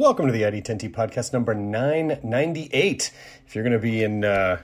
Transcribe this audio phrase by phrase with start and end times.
[0.00, 3.12] Welcome to the ID10T podcast number 998.
[3.46, 4.62] If you're going to be in uh,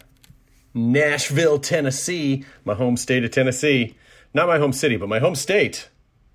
[0.73, 3.98] Nashville, Tennessee, my home state of Tennessee,
[4.33, 5.91] not my home city, but my home state.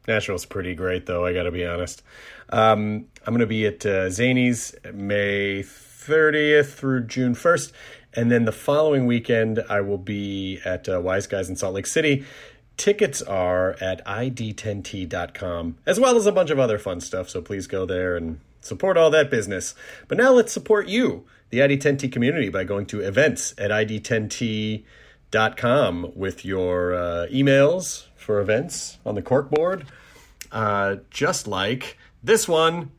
[0.07, 2.03] Nashville's pretty great, though, I got to be honest.
[2.49, 7.71] Um, I'm going to be at uh, Zanies May 30th through June 1st.
[8.13, 11.87] And then the following weekend, I will be at uh, Wise Guys in Salt Lake
[11.87, 12.23] City.
[12.77, 17.31] Tickets are at id10t.com, as well as a bunch of other fun stuff.
[17.31, 19.75] So please go there and support all that business.
[20.07, 24.83] But now let's support you, the ID10T community, by going to events at id10t.com
[26.15, 29.85] with your uh, emails for events on the corkboard.
[30.51, 32.91] Uh, just like this one.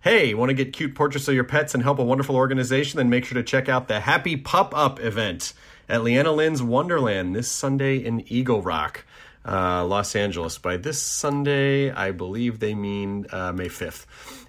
[0.00, 2.98] Hey, want to get cute portraits of your pets and help a wonderful organization?
[2.98, 5.52] Then make sure to check out the Happy Pop Up event
[5.88, 9.04] at Leanna Lin's Wonderland this Sunday in Eagle Rock,
[9.44, 10.58] uh, Los Angeles.
[10.58, 14.06] By this Sunday, I believe they mean uh, May 5th.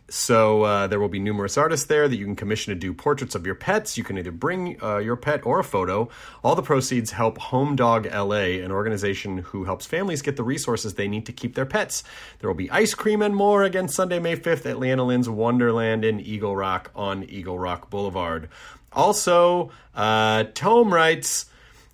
[0.09, 3.35] So uh, there will be numerous artists there that you can commission to do portraits
[3.35, 3.97] of your pets.
[3.97, 6.07] You can either bring uh, your pet or a photo.
[6.43, 10.93] All the proceeds help Home Dog LA, an organization who helps families get the resources
[10.93, 12.05] they need to keep their pets.
[12.39, 16.05] There will be ice cream and more again Sunday, May 5th at Leanna Lin's Wonderland
[16.05, 18.47] in Eagle Rock on Eagle Rock Boulevard.
[18.93, 21.47] Also, uh, Tome writes.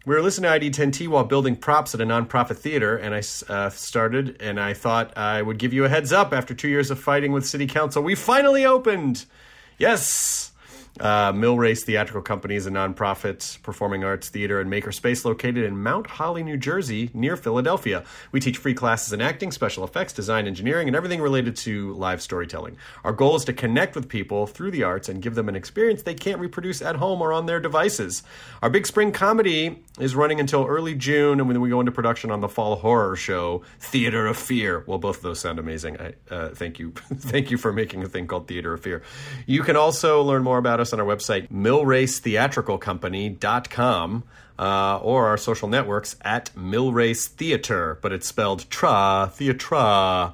[0.05, 3.69] We were listening to ID10T while building props at a nonprofit theater, and I uh,
[3.69, 6.99] started, and I thought I would give you a heads up after two years of
[6.99, 8.03] fighting with City Council.
[8.03, 9.25] We finally opened!
[9.77, 10.51] Yes!
[10.99, 15.81] Uh, Mill Race Theatrical Company is a nonprofit performing arts theater and makerspace located in
[15.81, 18.03] Mount Holly, New Jersey, near Philadelphia.
[18.31, 22.21] We teach free classes in acting, special effects, design, engineering, and everything related to live
[22.21, 22.77] storytelling.
[23.03, 26.03] Our goal is to connect with people through the arts and give them an experience
[26.03, 28.21] they can't reproduce at home or on their devices.
[28.61, 32.29] Our big spring comedy is running until early June, and then we go into production
[32.29, 34.83] on the fall horror show, Theater of Fear.
[34.85, 35.97] Well, both of those sound amazing.
[35.99, 39.01] I, uh, thank you, thank you for making a thing called Theater of Fear.
[39.47, 44.23] You can also learn more about us on our website, millracetheatricalcompany.com,
[44.59, 50.33] uh, or our social networks at Millrace Theater, but it's spelled tra, theatra.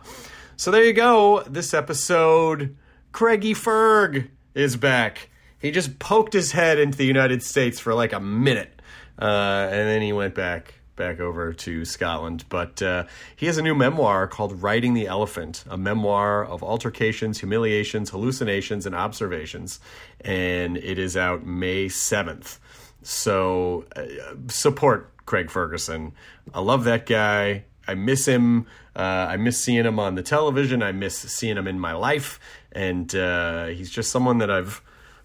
[0.57, 1.43] So there you go.
[1.43, 2.75] This episode,
[3.13, 5.29] Craigie Ferg is back.
[5.57, 8.81] He just poked his head into the United States for like a minute,
[9.17, 12.45] uh, and then he went back back over to Scotland.
[12.49, 13.05] But uh,
[13.35, 18.85] he has a new memoir called Riding the Elephant, a memoir of altercations, humiliations, hallucinations,
[18.85, 19.79] and observations.
[20.21, 22.59] And it is out May 7th.
[23.01, 26.11] So uh, support Craig Ferguson.
[26.53, 27.63] I love that guy.
[27.87, 28.67] I miss him.
[28.95, 30.83] Uh, I miss seeing him on the television.
[30.83, 32.39] I miss seeing him in my life.
[32.71, 34.83] And uh, he's just someone that I've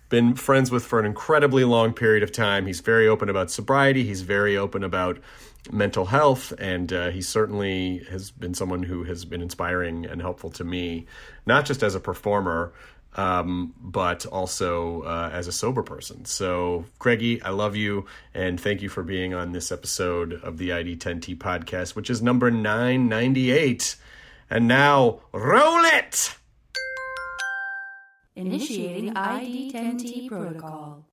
[0.09, 2.67] been friends with for an incredibly long period of time.
[2.67, 4.05] He's very open about sobriety.
[4.05, 5.19] He's very open about
[5.71, 10.51] mental health, and uh, he certainly has been someone who has been inspiring and helpful
[10.51, 11.07] to me,
[11.47, 12.73] not just as a performer,
[13.17, 16.25] um, but also uh, as a sober person.
[16.25, 20.71] So, Craigie, I love you, and thank you for being on this episode of the
[20.71, 23.97] ID10T podcast, which is number 998.
[24.51, 26.37] And now, roll it!
[28.37, 31.07] Initiating ID10T protocol.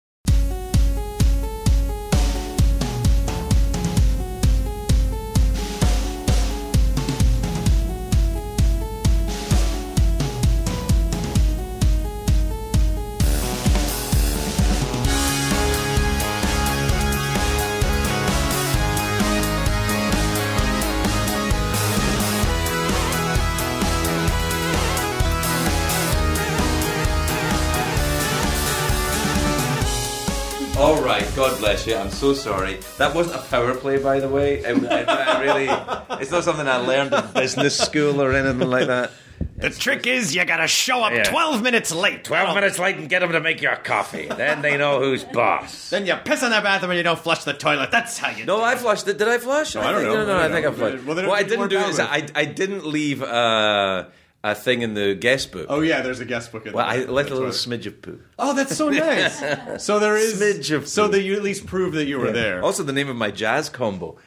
[31.35, 31.95] God bless you.
[31.95, 32.77] I'm so sorry.
[32.97, 34.65] That wasn't a power play, by the way.
[34.65, 38.87] I, I- I really, it's not something I learned in business school or anything like
[38.87, 39.11] that.
[39.57, 41.23] The trick is you gotta show up Yeah.
[41.23, 42.23] 12 minutes late.
[42.23, 44.27] 12 minutes late and get them to make your coffee.
[44.27, 45.89] Then they know who's boss.
[45.89, 47.91] Then you piss in the bathroom and you don't flush the toilet.
[47.91, 49.17] That's how you No, do I flushed it.
[49.17, 49.75] Did I flush?
[49.75, 50.25] I don't think- know.
[50.25, 50.71] No, no, I I, think know.
[50.71, 51.05] I flushed.
[51.05, 51.99] Well, what I didn't do is.
[51.99, 54.05] I, I didn't leave uh,
[54.43, 55.67] a thing in the guest book.
[55.69, 58.19] Oh, yeah, there's a guest book in Well, I left a little smidge of poo.
[58.39, 59.39] Oh, that's so nice.
[59.85, 60.41] so there is.
[60.41, 62.63] Smidge of so that you at least prove that you were there.
[62.63, 64.17] Also, the name of my jazz combo.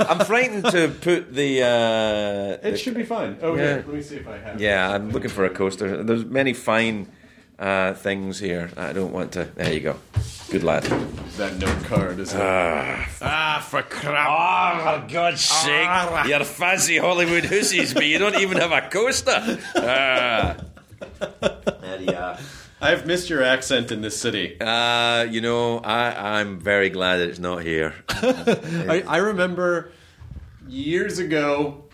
[0.00, 1.62] I'm frightened to put the.
[1.62, 3.38] Uh, it should be fine.
[3.40, 3.62] Oh, Yeah.
[3.62, 3.74] yeah.
[3.76, 4.60] Let me see if I have.
[4.60, 6.02] yeah, I'm looking for a coaster.
[6.02, 7.08] There's many fine
[7.58, 8.70] uh, things here.
[8.76, 9.44] I don't want to.
[9.54, 9.96] There you go.
[10.50, 10.84] Good lad.
[11.36, 12.32] That note card is.
[12.34, 14.28] ah, for crap.
[14.28, 15.88] Oh, for God's sake.
[16.28, 19.58] You're fancy Hollywood hussies, but you don't even have a coaster.
[19.76, 20.56] Ah.
[21.80, 22.38] There you are.
[22.80, 24.56] I've missed your accent in this city.
[24.60, 27.94] Uh, you know, I, I'm very glad that it's not here.
[28.08, 29.90] I, I remember
[30.68, 31.84] years ago,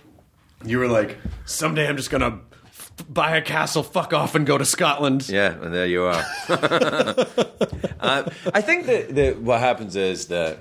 [0.64, 2.51] you were like, "Someday I'm just gonna f-
[3.08, 6.22] buy a castle, fuck off, and go to Scotland." Yeah, and there you are.
[6.48, 10.58] uh, I think that, that what happens is that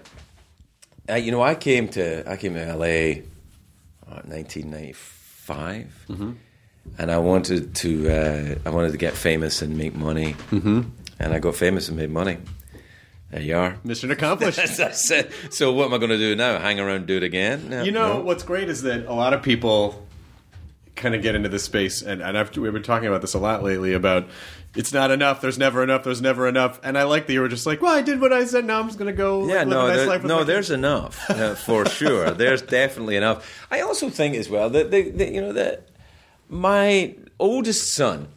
[1.09, 3.21] uh, you know I came to I came to LA,
[4.07, 6.07] what, 1995,
[6.97, 10.81] and I wanted to uh, I wanted to get famous and make money, mm-hmm.
[11.19, 12.37] and I got famous and made money.
[13.31, 13.77] There you are.
[13.85, 14.57] Mission accomplished.
[14.77, 15.31] That's it.
[15.51, 16.59] So what am I going to do now?
[16.59, 17.69] Hang around, and do it again?
[17.69, 18.21] No, You know no.
[18.21, 20.05] what's great is that a lot of people
[21.01, 23.39] kind of get into this space, and, and I've, we've been talking about this a
[23.39, 24.27] lot lately about
[24.75, 25.41] it's not enough.
[25.41, 26.03] There's never enough.
[26.03, 26.79] There's never enough.
[26.83, 28.63] And I like that you were just like, well, I did what I said.
[28.63, 29.47] Now I'm just gonna go.
[29.47, 30.77] Yeah, like, no, nice there- no, there's kids.
[30.77, 32.31] enough uh, for sure.
[32.31, 33.67] There's definitely enough.
[33.69, 35.89] I also think as well that the, you know that
[36.47, 38.27] my oldest son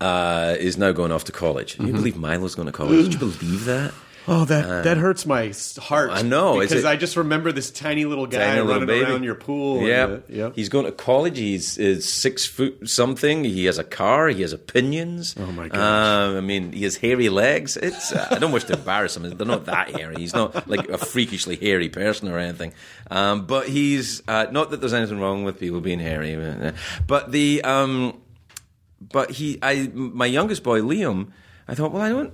[0.00, 1.74] uh, is now going off to college.
[1.74, 1.86] Mm-hmm.
[1.86, 3.04] You believe Milo's going to college?
[3.04, 3.92] Did you believe that?
[4.32, 6.10] Oh, that that hurts my heart.
[6.12, 9.10] I know, because it- I just remember this tiny little guy Tiny little running baby.
[9.10, 9.82] around your pool.
[9.82, 10.52] Yeah, uh, yep.
[10.54, 11.36] he's going to college.
[11.36, 13.42] He's is six foot something.
[13.42, 14.28] He has a car.
[14.28, 15.34] He has opinions.
[15.36, 15.78] Oh, my gosh.
[15.78, 17.76] Um, I mean, he has hairy legs.
[17.76, 19.28] It's uh, I don't wish to embarrass him.
[19.28, 20.14] They're not that hairy.
[20.18, 22.72] He's not like a freakishly hairy person or anything.
[23.10, 26.70] Um, but he's uh, not that there's anything wrong with people being hairy, uh,
[27.04, 28.20] but the um,
[29.00, 31.32] but he I my youngest boy Liam.
[31.66, 32.32] I thought, well, I don't.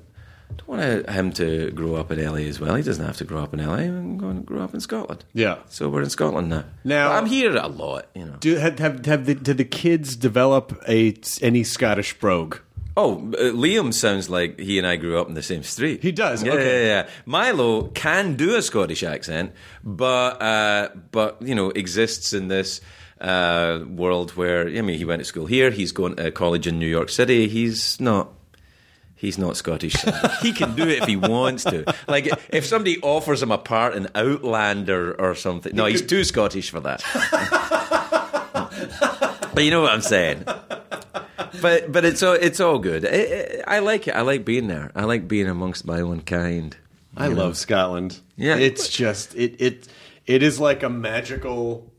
[0.57, 2.75] Don't want him to grow up in LA as well.
[2.75, 3.75] He doesn't have to grow up in LA.
[3.75, 5.25] I'm going to grow up in Scotland.
[5.33, 5.59] Yeah.
[5.69, 6.65] So we're in Scotland now.
[6.85, 8.37] Now- But I'm here a lot, you know.
[8.41, 12.59] Do have have, have the, did the kids develop a any Scottish brogue?
[12.99, 16.03] Oh, uh, Liam sounds like he and I grew up in the same street.
[16.03, 16.87] He does, Yeah, okay.
[16.87, 17.09] yeah, yeah.
[17.27, 19.53] Milo can do a Scottish accent,
[19.85, 22.81] but uh, but you know exists in this
[23.21, 25.71] uh, world where I mean he went to school here.
[25.71, 27.49] He's going to college in New York City.
[27.49, 28.33] He's not.
[29.17, 29.97] He's not Scottish.
[30.43, 31.85] he can do it if he wants to.
[32.07, 35.75] Like if somebody offers him a part in Outlander or something.
[35.75, 37.03] No, he's too Scottish for that.
[39.55, 40.45] but you know what I'm saying.
[41.63, 43.07] But but it's all it's all good.
[43.07, 44.15] I, I I like it.
[44.15, 44.93] I like being there.
[44.95, 46.77] I like being amongst my own kind.
[47.17, 48.21] I love Scotland.
[48.37, 48.57] Yeah.
[48.57, 49.89] it's just it it
[50.27, 51.91] it is like a magical.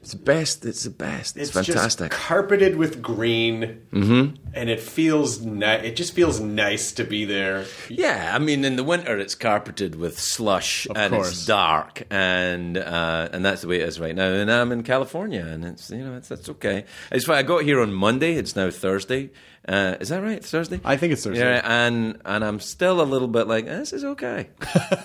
[0.00, 0.64] It's the best.
[0.64, 1.36] It's the best.
[1.36, 2.10] It's, fantastic.
[2.10, 4.36] just carpeted with green, mm-hmm.
[4.54, 5.84] and it feels nice.
[5.84, 7.64] It just feels nice to be there.
[7.88, 11.32] Yeah, I mean, in the winter it's carpeted with slush and course.
[11.32, 14.28] it's dark, and uh, and that's the way it is right now.
[14.28, 16.84] And I'm in California, and it's you know it's that's okay.
[17.10, 17.38] It's fine.
[17.38, 18.34] I got here on Monday.
[18.34, 19.30] It's now Thursday.
[19.66, 20.44] Uh, is that right?
[20.44, 20.80] Thursday.
[20.84, 21.40] I think it's Thursday.
[21.44, 24.48] Yeah, and and I'm still a little bit like this is okay.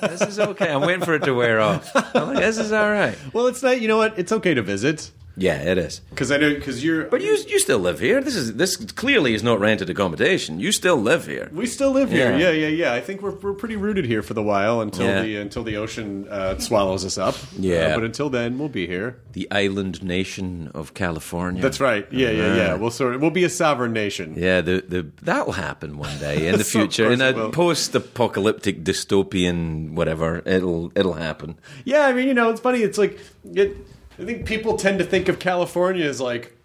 [0.01, 0.71] this is okay.
[0.71, 1.91] I'm waiting for it to wear off.
[2.15, 3.17] I'm like this is all right.
[3.33, 3.81] Well, it's not.
[3.81, 4.17] You know what?
[4.17, 5.99] It's okay to visit Yeah, it is.
[6.11, 7.05] because I know because you're.
[7.05, 8.21] But you you still live here.
[8.21, 10.59] This is this clearly is not rented accommodation.
[10.59, 11.49] You still live here.
[11.51, 12.31] We still live here.
[12.37, 12.49] Yeah.
[12.49, 12.93] Yeah, yeah, yeah.
[12.93, 15.21] I think we're we're pretty rooted here for the while until Yeah.
[15.23, 17.35] the until the ocean uh, swallows us up.
[17.57, 17.73] Yeah.
[17.73, 19.17] Uh, but until then, we'll be here.
[19.33, 21.61] The island nation of California.
[21.61, 22.07] That's right.
[22.11, 22.73] Yeah, yeah, yeah.
[22.75, 24.35] We'll sort of we'll be a sovereign nation.
[24.37, 27.11] Yeah, the, the that will happen one day in the future.
[27.11, 31.57] In a post-apocalyptic dystopian whatever, it'll it'll happen.
[31.85, 32.79] Yeah, I mean, you know, it's funny.
[32.83, 33.19] It's like
[33.53, 33.75] it,
[34.19, 36.55] I think people tend to think of California as like,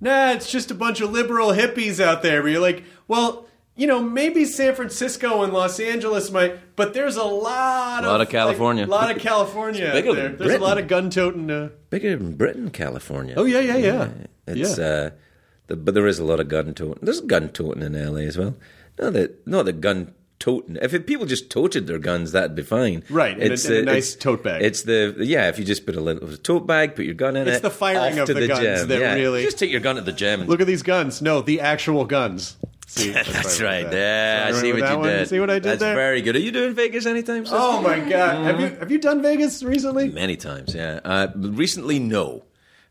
[0.00, 2.42] nah, it's just a bunch of liberal hippies out there.
[2.42, 7.16] But you're like, well, you know, maybe San Francisco and Los Angeles might, but there's
[7.16, 8.84] a lot, A lot of like, California.
[8.84, 10.28] a lot of California out bigger there.
[10.30, 11.50] than There's a lot of gun toting.
[11.50, 13.34] Uh, Bigger than Britain, California.
[13.36, 14.08] oh yeah, yeah, yeah.
[14.46, 14.84] It's yeah.
[14.84, 15.10] uh,
[15.68, 16.98] the, but there is a lot of gun toting.
[17.00, 18.56] There's gun toting in LA as well.
[18.98, 20.76] Not that not the gun toting.
[20.82, 23.04] If it, people just toted their guns, that'd be fine.
[23.08, 24.62] Right, in a- It's a uh, nice it's- tote bag.
[24.62, 25.48] It's the yeah.
[25.48, 27.52] If you just put a little tote bag, put your gun in it.
[27.52, 28.88] It's the firing of to the guns gym.
[28.88, 29.14] that yeah.
[29.14, 30.46] really- just take your gun at the gym.
[30.46, 31.22] Look at these guns.
[31.22, 32.56] No, the actual guns.
[32.88, 33.90] See, That's I right.
[33.90, 33.94] that.
[33.94, 35.08] Yeah, I See, what you one?
[35.08, 35.28] did.
[35.28, 35.94] See what I did That's there?
[35.94, 36.34] very good.
[36.34, 37.56] Are you doing Vegas anytime soon?
[37.56, 38.44] Oh my god!
[38.44, 40.08] Have you have you done Vegas recently?
[40.08, 40.98] Many times, yeah.
[41.04, 42.42] Uh, recently, no.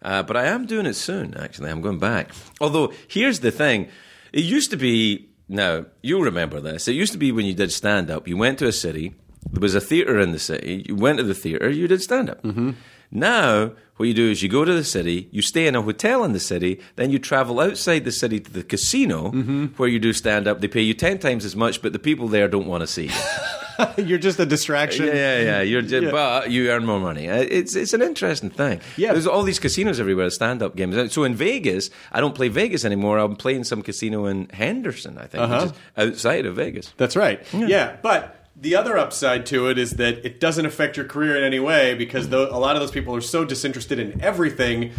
[0.01, 1.69] Uh, but I am doing it soon, actually.
[1.69, 2.31] I'm going back.
[2.61, 3.89] Although, here's the thing
[4.31, 6.87] it used to be, now, you'll remember this.
[6.87, 9.15] It used to be when you did stand up, you went to a city,
[9.51, 12.29] there was a theatre in the city, you went to the theatre, you did stand
[12.29, 12.43] up.
[12.43, 12.71] Mm-hmm.
[13.11, 16.23] Now, what you do is you go to the city, you stay in a hotel
[16.23, 19.31] in the city, then you travel outside the city to the casino
[19.77, 20.61] where you do stand up.
[20.61, 23.05] They pay you 10 times as much, but the people there don't want to see
[23.05, 23.11] you.
[23.97, 25.05] You're just a distraction.
[25.07, 25.61] Yeah, yeah, yeah.
[25.61, 26.11] You're just, Yeah.
[26.11, 27.29] but you earn more money.
[27.29, 28.81] Uh, It's it's an interesting thing.
[28.97, 29.13] Yeah.
[29.13, 31.13] there's all these casinos everywhere, stand up games.
[31.13, 33.17] So in Vegas, I don't play Vegas anymore.
[33.19, 35.65] I'm playing some casino in Henderson, I think, Uh-huh.
[35.65, 36.93] which is outside of Vegas.
[36.97, 37.39] That's right.
[37.53, 37.97] Yeah.
[38.01, 41.59] but the other upside to it is that it doesn't affect your career in any
[41.61, 44.91] way because a lot of those people are so disinterested in everything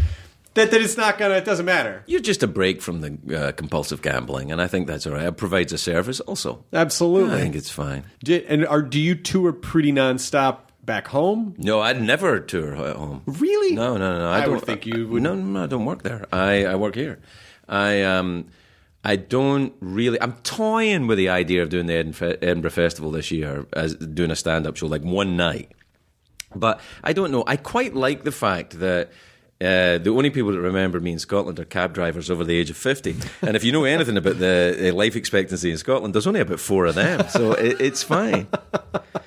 [0.54, 1.34] that, that it's not gonna.
[1.34, 2.02] It doesn't matter.
[2.06, 5.26] You're just a break from the uh, compulsive gambling, and I think that's all right.
[5.26, 6.64] It provides a service also.
[6.72, 7.34] Absolutely.
[7.36, 8.04] I think it's fine.
[8.24, 11.54] Did, and are do you tour pretty nonstop back home?
[11.58, 13.22] No, I'd never tour at home.
[13.26, 13.74] Really?
[13.74, 14.28] No, no, no.
[14.30, 16.26] I don't think you would- No, no, I don't work there.
[16.32, 17.20] I, I work here.
[17.68, 18.46] I um,
[19.04, 20.20] I don't really.
[20.20, 24.30] I'm toying with the idea of doing the Edinburgh, Edinburgh Festival this year as doing
[24.32, 25.70] a stand up show, like one night.
[26.56, 27.44] But I don't know.
[27.46, 29.12] I quite like the fact that.
[29.60, 32.70] Uh, the only people that remember me in Scotland are cab drivers over the age
[32.70, 33.14] of 50.
[33.42, 36.60] And if you know anything about the uh, life expectancy in Scotland, there's only about
[36.60, 37.28] four of them.
[37.28, 38.46] So it, it's fine.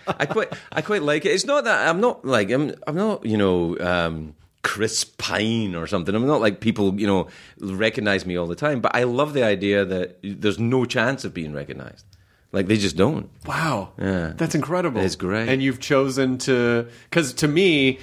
[0.08, 1.30] I quite, I quite like it.
[1.30, 5.86] It's not that I'm not like I'm, I'm not you know um, Chris Pine or
[5.86, 6.16] something.
[6.16, 7.28] I'm not like people you know
[7.60, 8.82] recognize me all the time.
[8.82, 12.06] But I love the idea that there's no chance of being recognized.
[12.52, 13.30] Like they just don't.
[13.46, 13.94] Wow.
[14.00, 14.34] Yeah.
[14.36, 15.02] That's incredible.
[15.02, 15.50] It's great.
[15.50, 18.00] And you've chosen to because to me,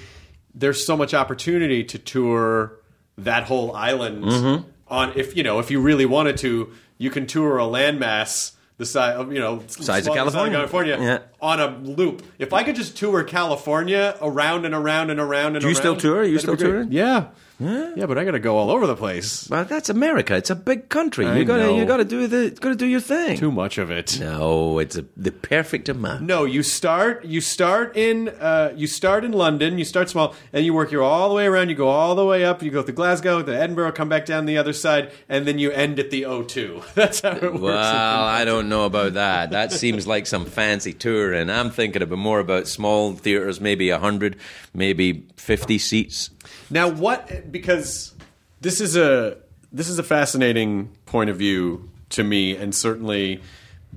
[0.54, 2.73] there's so much opportunity to tour
[3.19, 4.69] that whole island Mm-hmm.
[4.88, 8.87] on if you know if you really wanted to, you can tour a landmass the
[8.87, 10.57] size of you know Size of small- the California.
[10.57, 11.19] California Yeah.
[11.40, 12.23] on a loop.
[12.38, 15.61] If I could just tour California around and around and around and around.
[15.61, 16.21] Do you around, still tour?
[16.21, 16.90] Are you still touring?
[16.92, 17.26] Yeah.
[17.61, 19.49] Yeah, but I got to go all over the place.
[19.50, 20.35] Well, that's America.
[20.35, 21.26] It's a big country.
[21.26, 23.37] I you gotta you gotta do the gotta do your thing.
[23.37, 24.19] Too much of it.
[24.19, 26.23] No, it's a, the perfect amount.
[26.23, 29.79] No, you start you start in uh, you start in London.
[29.79, 31.69] You start small, and you work your all the way around.
[31.69, 32.62] You go all the way up.
[32.62, 35.71] You go to Glasgow, to Edinburgh, come back down the other side, and then you
[35.71, 36.95] end at the O2.
[36.95, 37.62] That's how it works.
[37.62, 39.50] Well, I don't know about that.
[39.50, 43.61] That seems like some fancy tour, and I'm thinking a bit more about small theaters,
[43.61, 44.37] maybe hundred,
[44.73, 46.31] maybe fifty seats.
[46.70, 47.50] Now, what?
[47.52, 48.14] Because
[48.61, 49.38] this is a
[49.73, 53.40] this is a fascinating point of view to me, and certainly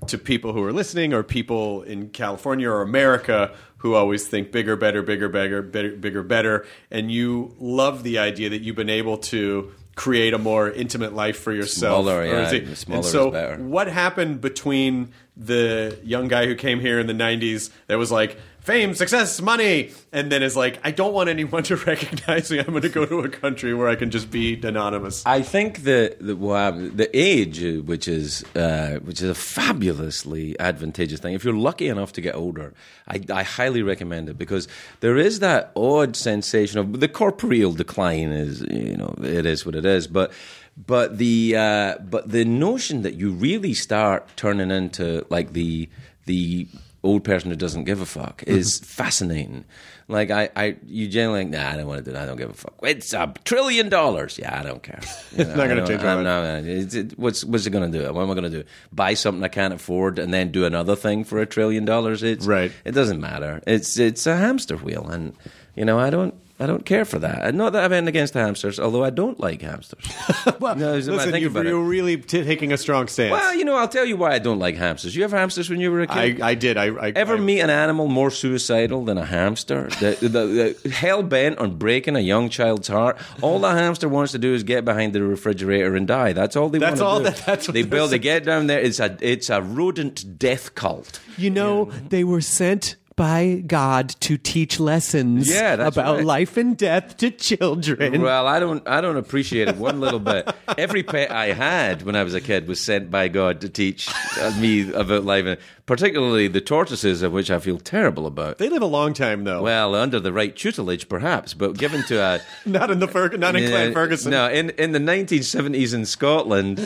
[0.07, 4.75] to people who are listening, or people in California or America who always think bigger,
[4.75, 9.17] better, bigger, bigger, better, bigger, better, and you love the idea that you've been able
[9.17, 12.03] to create a more intimate life for yourself.
[12.03, 13.63] Smaller, yeah, it- smaller and so is better.
[13.63, 18.38] what happened between the young guy who came here in the 90s that was like
[18.63, 22.67] fame success money and then is like i don't want anyone to recognize me i'm
[22.67, 26.20] going to go to a country where i can just be anonymous I think that
[26.20, 31.34] the, well, the age, uh, which is uh, which is a fabulously advantageous thing.
[31.34, 32.74] If you're lucky enough to get older,
[33.08, 34.67] I, I highly recommend it because
[35.00, 38.32] there is that odd sensation of the corporeal decline.
[38.32, 40.32] Is you know it is what it is, but
[40.75, 45.89] but the uh, but the notion that you really start turning into like the
[46.25, 46.67] the
[47.03, 48.57] old person who doesn't give a fuck mm-hmm.
[48.57, 49.65] is fascinating.
[50.07, 52.24] Like I, I, you generally like, nah, I don't want to do that.
[52.24, 52.75] I don't give a fuck.
[52.83, 54.38] It's a trillion dollars.
[54.38, 55.00] Yeah, I don't care.
[55.38, 56.25] You know, not gonna I don't- change my mind.
[56.25, 58.13] not it- what's what's it going to do?
[58.13, 58.63] What am I going to do?
[58.91, 62.22] Buy something I can't afford and then do another thing for a trillion dollars?
[62.24, 62.72] It's Right.
[62.86, 63.62] It doesn't matter.
[63.65, 65.36] It's it's a hamster wheel, and
[65.75, 66.36] you know I don't.
[66.60, 67.43] I don't care for that.
[67.43, 70.03] And Not that I've anything against hamsters, although I don't like hamsters.
[70.60, 71.69] well No, listen you've, about it.
[71.69, 74.39] you're really t- taking a strong stance well, you know, I'll tell you why I
[74.39, 75.15] don't like hamsters.
[75.15, 76.41] You have hamsters when you were a kid?
[76.41, 79.88] I, I did i, I Ever I, meet an animal more suicidal than a hamster?
[80.00, 83.17] The, the, the, hell bent on breaking a young child's heart.
[83.41, 86.33] All the hamster wants to do is get behind the refrigerator and die.
[86.33, 87.36] That's all they That's want all to do.
[87.36, 88.12] that- that's what they build.
[88.12, 88.79] They get down there.
[88.79, 91.19] It's a it's a rodent death cult.
[91.38, 96.25] You know, they were sent by God to teach lessons Yeah, about right.
[96.25, 98.22] life and death to children.
[98.22, 100.50] Well, I don't I don't appreciate it one little bit.
[100.77, 104.10] Every pet I had when I was a kid was sent by God to teach
[104.58, 108.57] me about life, and particularly the tortoises, of which I feel terrible about.
[108.57, 112.17] they live a long time though Well, under the right tutelage, perhaps, but given to
[112.21, 116.05] a not in the Ferg- not in Clan Ferguson No, in, in the 1970s in
[116.05, 116.77] Scotland,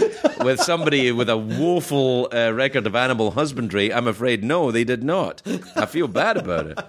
[0.43, 5.03] with somebody with a woeful uh, record of animal husbandry, I'm afraid no, they did
[5.03, 5.41] not.
[5.75, 6.79] I feel bad about it.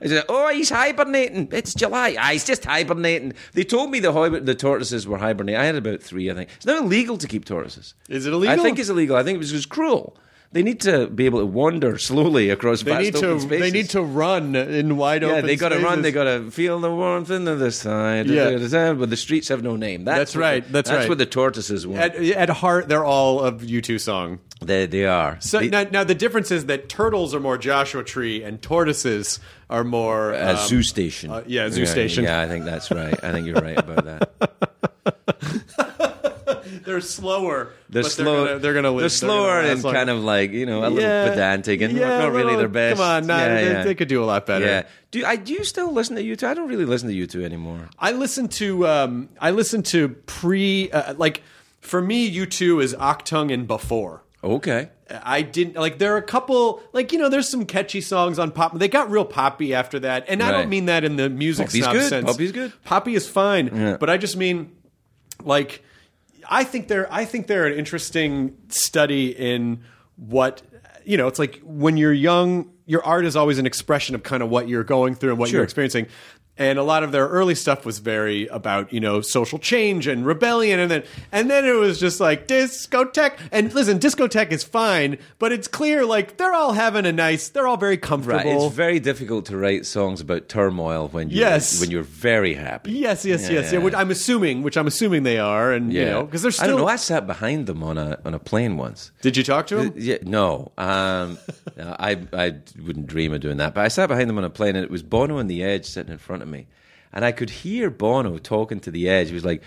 [0.00, 1.48] I said, oh, he's hibernating.
[1.50, 2.14] It's July.
[2.18, 3.32] Ah, he's just hibernating.
[3.52, 5.58] They told me the hi- the tortoises were hibernating.
[5.58, 6.50] I had about three, I think.
[6.56, 7.94] It's now illegal to keep tortoises.
[8.10, 8.60] Is it illegal?
[8.60, 9.16] I think it's illegal.
[9.16, 10.16] I think it was just cruel.
[10.54, 13.40] They need to be able to wander slowly across They vast need open to.
[13.40, 13.60] spaces.
[13.60, 15.40] They need to run in wide Yeah, open.
[15.40, 16.02] Yeah, they got to run.
[16.02, 18.28] They got to feel the warmth in the side.
[18.28, 18.92] Yeah.
[18.92, 20.04] but the streets have no name.
[20.04, 21.08] That's, That's right, the- that's right.
[21.08, 22.00] what the tortoises want.
[22.00, 24.38] At, at heart, they're all a U2 song.
[24.62, 25.38] they, they are.
[25.40, 29.40] So They- now, now the difference is that turtles are more Joshua Tree and tortoises
[29.68, 31.30] are more uh, um, zoo station.
[31.32, 32.22] uh, yeah, zoo station.
[32.22, 33.18] Yeah, I think that's right.
[33.24, 34.30] I think you're right about that.
[36.84, 37.72] They're slower.
[37.88, 38.24] They're but slow.
[38.24, 39.00] They're gonna, they're gonna live.
[39.02, 42.18] They're slower gonna and kind of like you know a little Yeah, pedantic and yeah,
[42.18, 42.98] not a really little- their best.
[43.00, 43.84] Come on, nah, yeah, they, yeah.
[43.84, 44.64] they could do a lot better.
[44.66, 44.82] Yeah.
[45.10, 46.42] Do I do you still listen to U2?
[46.44, 47.88] I don't really listen to U2 anymore.
[47.98, 51.42] I listen to um, I listen to pre uh, like
[51.80, 54.22] for me, U two is Achtung and before.
[54.42, 54.90] Okay.
[55.22, 55.98] I didn't like.
[55.98, 57.28] There are a couple like you know.
[57.28, 58.76] There's some catchy songs on pop.
[58.78, 60.58] They got real poppy after that, and I Right.
[60.58, 62.08] don't mean that in the music Poppy's snob good.
[62.08, 62.24] sense.
[62.30, 62.72] Poppy's good.
[62.84, 63.96] Poppy is fine, Yeah.
[63.98, 64.72] but I just mean
[65.44, 65.82] like
[66.48, 69.82] I think they're I think they're an interesting study in
[70.16, 70.62] what
[71.04, 71.26] you know.
[71.28, 74.68] It's like when you're young, your art is always an expression of kind of what
[74.68, 75.58] you're going through and what Sure.
[75.58, 76.06] you're experiencing.
[76.56, 80.24] And a lot of their early stuff was very about you know social change and
[80.24, 83.36] rebellion, and then and then it was just like discotheque.
[83.50, 87.48] And listen, discotheque is fine, but it's clear like they're all having a nice.
[87.48, 88.38] They're all very comfortable.
[88.38, 88.66] Right.
[88.66, 91.80] It's very difficult to write songs about turmoil when you Yes.
[91.80, 92.92] when you're very happy.
[92.92, 93.78] yes, yes, yes, yeah.
[93.78, 93.84] Yeah.
[93.84, 96.66] Which I'm assuming, which I'm assuming they are, and you know because they're still.
[96.66, 96.86] I don't know.
[96.86, 99.10] I sat behind them on a on a plane once.
[99.22, 99.94] Did you talk to them?
[99.96, 101.36] Yeah, no, um,
[101.80, 103.74] I I wouldn't dream of doing that.
[103.74, 105.86] But I sat behind them on a plane, and it was Bono and the Edge
[105.86, 106.66] sitting in front of me,
[107.12, 109.28] and I could hear Bono talking to the Edge.
[109.28, 109.62] He was like,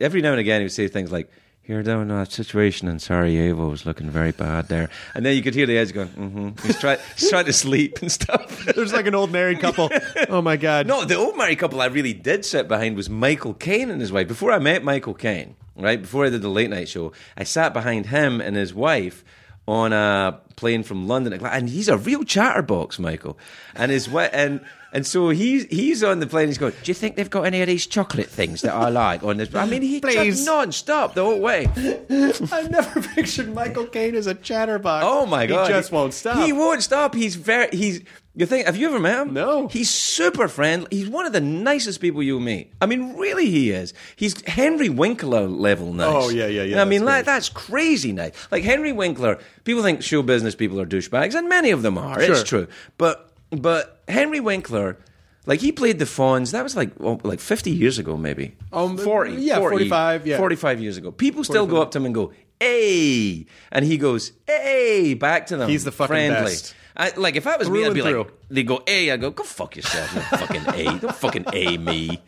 [0.00, 1.30] every now and again, he would say things like.
[1.66, 5.54] Here down that situation in Sarajevo is looking very bad there, and then you could
[5.54, 6.08] hear the edge going.
[6.08, 6.66] Mm-hmm.
[6.66, 8.66] He's trying, he's trying to sleep and stuff.
[8.74, 9.88] There's like an old married couple.
[10.28, 10.86] Oh my god.
[10.86, 14.12] No, the old married couple I really did sit behind was Michael Caine and his
[14.12, 14.28] wife.
[14.28, 17.72] Before I met Michael Caine, right before I did the late night show, I sat
[17.72, 19.24] behind him and his wife
[19.66, 23.38] on a plane from London, and he's a real chatterbox, Michael.
[23.74, 24.60] And his wife, and
[24.94, 26.46] and so he's he's on the plane.
[26.46, 26.72] He's going.
[26.84, 29.52] Do you think they've got any of these chocolate things that I like on this?
[29.52, 30.36] I mean, he Please.
[30.36, 31.66] just non-stop the whole way.
[31.76, 35.04] I never pictured Michael Caine as a chatterbox.
[35.04, 36.46] Oh my god, He just won't stop.
[36.46, 37.12] He won't stop.
[37.14, 37.68] He's very.
[37.76, 38.02] He's.
[38.36, 38.66] You think?
[38.66, 39.34] Have you ever met him?
[39.34, 39.66] No.
[39.66, 40.86] He's super friendly.
[40.90, 42.72] He's one of the nicest people you'll meet.
[42.80, 43.94] I mean, really, he is.
[44.14, 46.08] He's Henry Winkler level nice.
[46.08, 48.32] Oh, yeah, yeah, yeah, I mean, that's like that's crazy nice.
[48.52, 49.40] Like Henry Winkler.
[49.64, 52.20] People think show business people are douchebags, and many of them are.
[52.20, 52.68] It's true.
[52.96, 54.98] But but Henry Winkler.
[55.46, 58.56] Like he played the Fonz, that was like oh, like fifty years ago, maybe.
[58.72, 60.36] Um, forty, yeah, 40, 45, yeah.
[60.38, 61.10] forty-five years ago.
[61.10, 65.58] People still go up to him and go, "Hey," and he goes, "Hey," back to
[65.58, 65.68] them.
[65.68, 66.44] He's the fucking friendly.
[66.52, 66.74] best.
[66.96, 68.22] I, like if I was Through me, I'd be through.
[68.22, 72.22] like, they go, "Hey," I go, "Go fuck yourself, fucking A, don't fucking A me."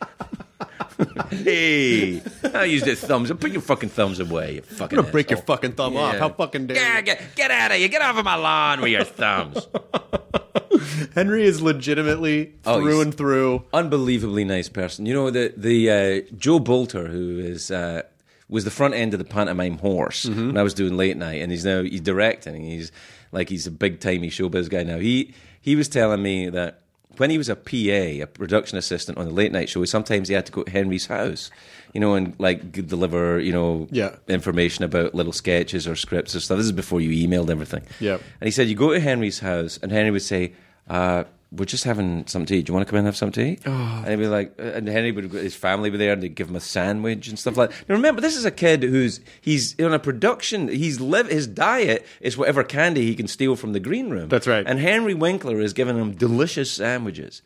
[1.31, 2.21] hey,
[2.53, 3.31] I used it thumbs.
[3.31, 4.55] Put your fucking thumbs away.
[4.55, 4.97] You fucking.
[4.97, 6.17] I'm gonna break your fucking thumb off.
[6.17, 7.03] How fucking dare Yeah, you?
[7.03, 7.87] get, get out of here.
[7.87, 9.67] Get off of my lawn with your thumbs.
[11.15, 13.63] Henry is legitimately Oh, through and through.
[13.73, 15.05] unbelievably nice person.
[15.05, 15.89] You know the the
[16.29, 18.03] uh, Joe Bolter who is uh,
[18.49, 20.47] was the front end of the pantomime horse Mm-hmm.
[20.47, 22.63] when I was doing late night, and he's now he's directing.
[22.63, 22.91] He's
[23.31, 24.97] like he's a big timey showbiz guy now.
[24.99, 26.81] He he was telling me that.
[27.17, 30.35] When he was a PA, a production assistant on the late night show, sometimes he
[30.35, 31.49] had to go to Henry's house,
[31.93, 34.15] you know, and like deliver, you know, Yeah.
[34.27, 36.57] information about little sketches or scripts or stuff.
[36.57, 37.83] This is before you emailed everything.
[37.99, 38.21] Yep.
[38.41, 40.53] And he said, you go to Henry's house, and Henry would say,
[40.89, 42.61] uh, we're just having some tea.
[42.61, 43.59] Do you want to come in and have some tea?
[43.65, 44.01] Oh.
[44.03, 46.49] And he'd be like, uh, and Henry would, his family be there, and they'd give
[46.49, 47.89] him a sandwich and stuff like that.
[47.89, 52.05] Now remember, this is a kid who's, he's on a production, he's live, his diet
[52.19, 54.29] is whatever candy he can steal from the green room.
[54.29, 54.65] That's right.
[54.67, 57.41] And Henry Winkler is giving him delicious sandwiches.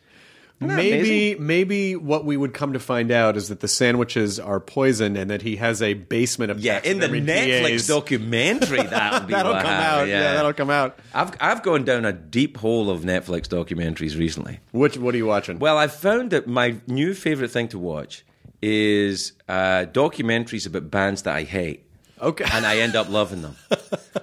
[0.68, 1.46] That Maybe, amazing?
[1.46, 5.30] maybe what we would come to find out is that the sandwiches are poison and
[5.30, 10.08] that he has a basement of Yeah, in the Netflix documentary, that'll That'll come out.
[10.08, 10.34] Yeah.
[10.34, 10.98] that'll come out.
[11.14, 14.60] I've I've gone down a deep hole of Netflix documentaries recently.
[14.72, 14.96] Which?
[14.98, 15.58] What are you watching?
[15.58, 18.24] Well, I've found that my new favorite thing to watch
[18.60, 21.84] is uh, documentaries about bands that I hate.
[22.22, 22.44] Okay.
[22.52, 23.56] And I end up loving them.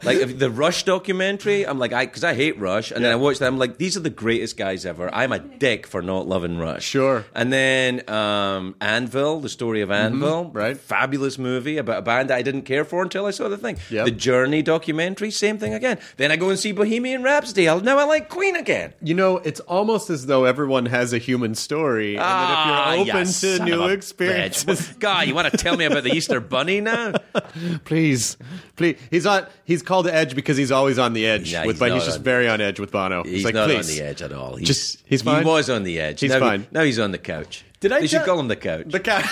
[0.04, 3.16] like if the Rush documentary, I'm like, I because I hate Rush, and then I
[3.16, 3.54] watch them.
[3.56, 5.14] I'm like, these are the greatest guys ever.
[5.14, 6.84] I'm a dick for not loving Rush.
[6.86, 7.26] Sure.
[7.36, 10.58] And then um, Anvil, the story of Anvil, Mm-hmm.
[10.58, 10.78] right.
[10.78, 13.78] Fabulous movie about a band that I didn't care for until I saw the thing.
[13.90, 14.06] Yep.
[14.06, 15.98] The Journey documentary, same thing again.
[16.18, 17.68] Then I go and see Bohemian Rhapsody.
[17.68, 18.94] I'll- Now I like Queen again.
[19.02, 23.08] You know, it's almost as though everyone has a human story, and Ah, that if
[23.08, 24.88] you're open son to new a experiences.
[25.00, 27.14] God, you want to tell me about the Easter Bunny now?
[27.90, 28.38] please,
[28.78, 28.98] please.
[29.12, 29.46] He's on.
[29.66, 31.52] He's called Edge because he's always on the edge.
[31.52, 33.24] Yeah, with, he's but he's not just on- very on edge with Bono.
[33.24, 33.90] He's like, not please.
[33.90, 34.56] on the edge at all.
[34.56, 35.44] He's, Just- he's fine?
[35.44, 36.22] He was on the edge.
[36.22, 36.68] He's now fine.
[36.72, 37.66] Now he's on the couch.
[37.82, 38.86] Did I They should tell- call him the couch.
[38.88, 39.26] The cat.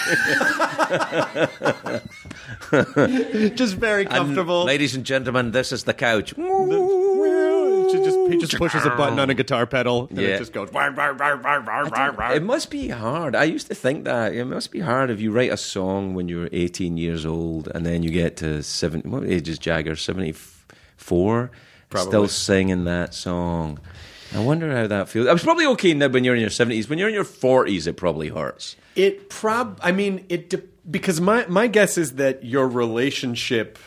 [3.55, 4.63] just very And, comfortable.
[4.65, 6.33] ladies and gentlemen, this is the couch.
[7.91, 10.29] She just, he just pushes a button on a guitar pedal and Yeah.
[10.29, 10.69] it just goes.
[10.73, 13.35] It must be hard.
[13.35, 16.27] I used to think that it must be hard if you write a song when
[16.27, 19.07] you're 18 years old and then you get to 70.
[19.09, 19.95] What age is Jagger?
[19.95, 21.51] 74.
[21.89, 22.09] Probably.
[22.09, 23.79] Still singing that song.
[24.35, 25.27] I wonder how that feels.
[25.27, 26.89] I was probably okay now when you're in your 70s.
[26.89, 28.75] When you're in your 40s, it probably hurts.
[28.95, 29.79] It prob.
[29.81, 33.79] I mean, it de- because my my guess is that your relationship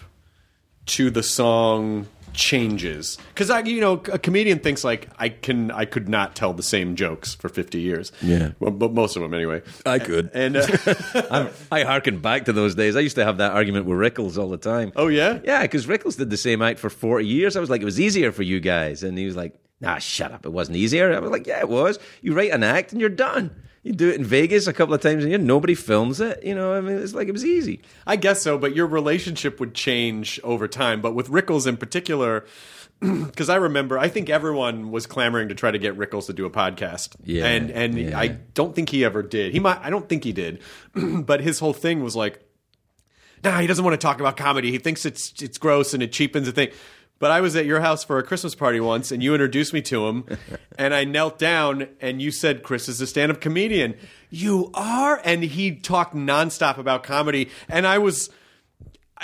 [0.86, 2.06] to the song
[2.40, 6.52] changes because I, you know, a comedian thinks like I can, I could not tell
[6.52, 8.10] the same jokes for fifty years.
[8.22, 8.52] Yeah.
[8.58, 9.62] well, but most of them anyway.
[9.86, 10.30] I could.
[10.34, 10.66] And uh,
[11.30, 12.96] I'm, I harken back to those days.
[12.96, 14.92] I used to have that argument with Rickles all the time.
[14.96, 17.56] oh yeah, Yeah, because Rickles did the same act for 40 years.
[17.56, 19.02] I was like, it was easier for you guys.
[19.02, 20.46] And he was like, nah, shut up.
[20.46, 21.14] It wasn't easier.
[21.14, 21.98] I was like, yeah, it was.
[22.22, 23.54] You write an act and you're done.
[23.82, 26.44] You do it in Vegas a couple of times and you nobody films it.
[26.44, 27.80] You know, I mean, it's like it was easy.
[28.06, 28.58] I guess so.
[28.58, 31.00] But your relationship would change over time.
[31.00, 32.46] But with Rickles in particular.
[33.00, 36.44] Because I remember, I think everyone was clamoring to try to get Rickles to do
[36.44, 38.18] a podcast, Yeah, and and yeah.
[38.18, 39.54] I don't think he ever did.
[39.54, 40.60] He might, I don't think he did,
[40.94, 42.44] but his whole thing was like,
[43.42, 44.70] nah, he doesn't want to talk about comedy.
[44.70, 46.72] He thinks it's it's gross and it cheapens the thing.
[47.20, 49.82] But I was at your house for a Christmas party once, and you introduced me
[49.82, 50.24] to him,
[50.78, 53.94] and I knelt down, and you said, "Chris is a stand-up comedian."
[54.30, 58.30] You are, and he talked nonstop about comedy, and I was.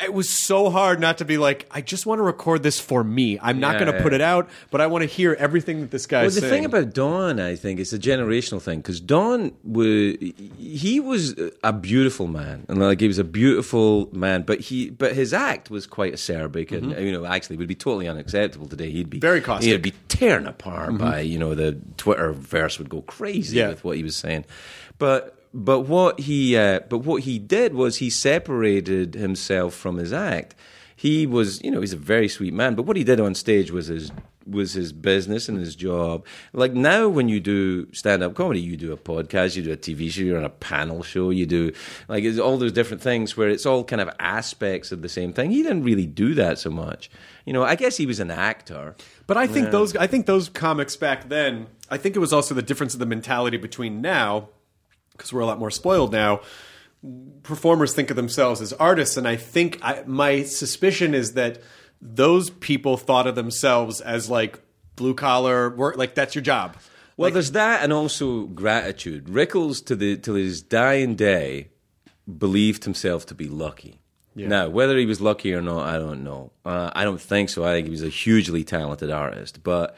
[0.02, 3.02] It was so hard not to be like, I just want to record this for
[3.02, 3.38] me.
[3.40, 4.02] I'm not Yeah, going to yeah.
[4.02, 6.50] put it out, but I want to hear everything that this guy Well, the saying.
[6.52, 10.16] thing about Don, I think, is a generational thing because Don was
[10.58, 15.14] he was a beautiful man, and like he was a beautiful man, but he but
[15.14, 18.90] his act was quite acerbic, and you know, actually would be totally unacceptable today.
[18.90, 19.20] He'd be Mm-hmm.
[19.22, 19.68] Very caustic.
[19.70, 19.84] Mm-hmm.
[19.84, 23.68] He'd be tearing apart by you know the Twitter verse would go crazy Yeah.
[23.68, 24.44] with what he was saying,
[24.98, 25.32] but.
[25.56, 30.54] But what he, uh, but what he did was he separated himself from his act.
[30.94, 32.74] He was, you know, he's a very sweet man.
[32.74, 34.12] But what he did on stage was his
[34.46, 36.26] was his business and his job.
[36.52, 39.78] Like now, when you do stand up comedy, you do a podcast, you do a
[39.78, 41.72] TV show, you're on a panel show, you do
[42.06, 45.32] like it's all those different things where it's all kind of aspects of the same
[45.32, 45.52] thing.
[45.52, 47.10] He didn't really do that so much.
[47.46, 48.94] You know, I guess he was an actor.
[49.26, 52.54] But I think those I think those comics back then, I think it was also
[52.54, 54.50] the difference of the mentality between now
[55.16, 56.40] because we're a lot more spoiled now.
[57.42, 61.60] Performers think of themselves as artists and I think I, my suspicion is that
[62.00, 64.58] those people thought of themselves as like
[64.96, 66.76] blue collar work like that's your job.
[67.16, 69.24] Well, there's that, and also gratitude.
[69.24, 71.68] Rickles, to the till his dying day,
[72.38, 74.00] believed himself to be lucky.
[74.48, 76.52] Now, whether he was lucky or not, I don't know.
[76.62, 77.64] Uh, I don't think so.
[77.64, 79.96] I think he was a hugely talented artist, but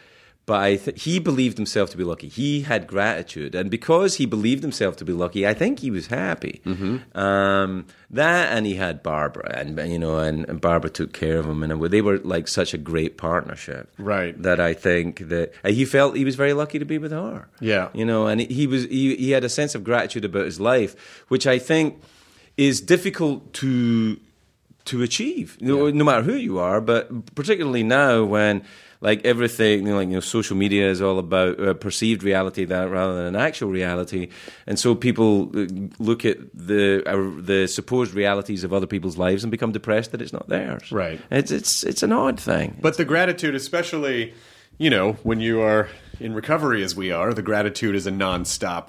[0.48, 2.26] but I th- he believed himself to be lucky.
[2.26, 6.06] He had gratitude, and because he believed himself to be lucky, I think he was
[6.06, 6.62] happy.
[7.14, 11.44] Um, that, and he had Barbara, and you know, and, and Barbara took care of
[11.44, 14.42] him, and they were like such a great partnership, Right.
[14.42, 17.48] That I think that uh, he felt he was very lucky to be with her.
[17.60, 17.90] Yeah.
[17.92, 21.24] you know, and he was he, he had a sense of gratitude about his life,
[21.28, 22.00] which I think
[22.56, 24.18] is difficult to
[24.86, 28.64] to achieve, no, no matter who you are, but particularly now when
[29.00, 32.64] like everything, you know, like you know, social media is all about uh, perceived reality
[32.64, 34.28] that rather than an actual reality,
[34.66, 35.66] and so people uh,
[35.98, 40.20] look at the uh, the supposed realities of other people's lives and become depressed that
[40.20, 40.90] it's not theirs.
[40.90, 41.20] Right.
[41.30, 42.78] It's it's it's an odd thing.
[42.80, 44.34] But the gratitude, especially,
[44.78, 48.88] you know, when you are in recovery as we are, the gratitude is a nonstop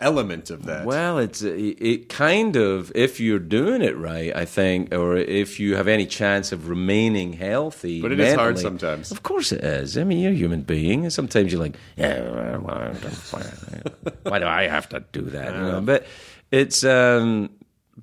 [0.00, 0.84] element of that.
[0.84, 5.58] Well, it's it, it kind of if you're doing it right, I think, or if
[5.60, 8.00] you have any chance of remaining healthy.
[8.00, 9.10] But it is hard sometimes.
[9.10, 9.96] Of course, it is.
[9.98, 14.88] I mean, you're a human being, and sometimes you're like, yeah, why do I have
[14.90, 15.54] to do that?
[15.54, 15.80] You know?
[15.80, 16.06] But
[16.50, 16.84] it's.
[16.84, 17.50] Um,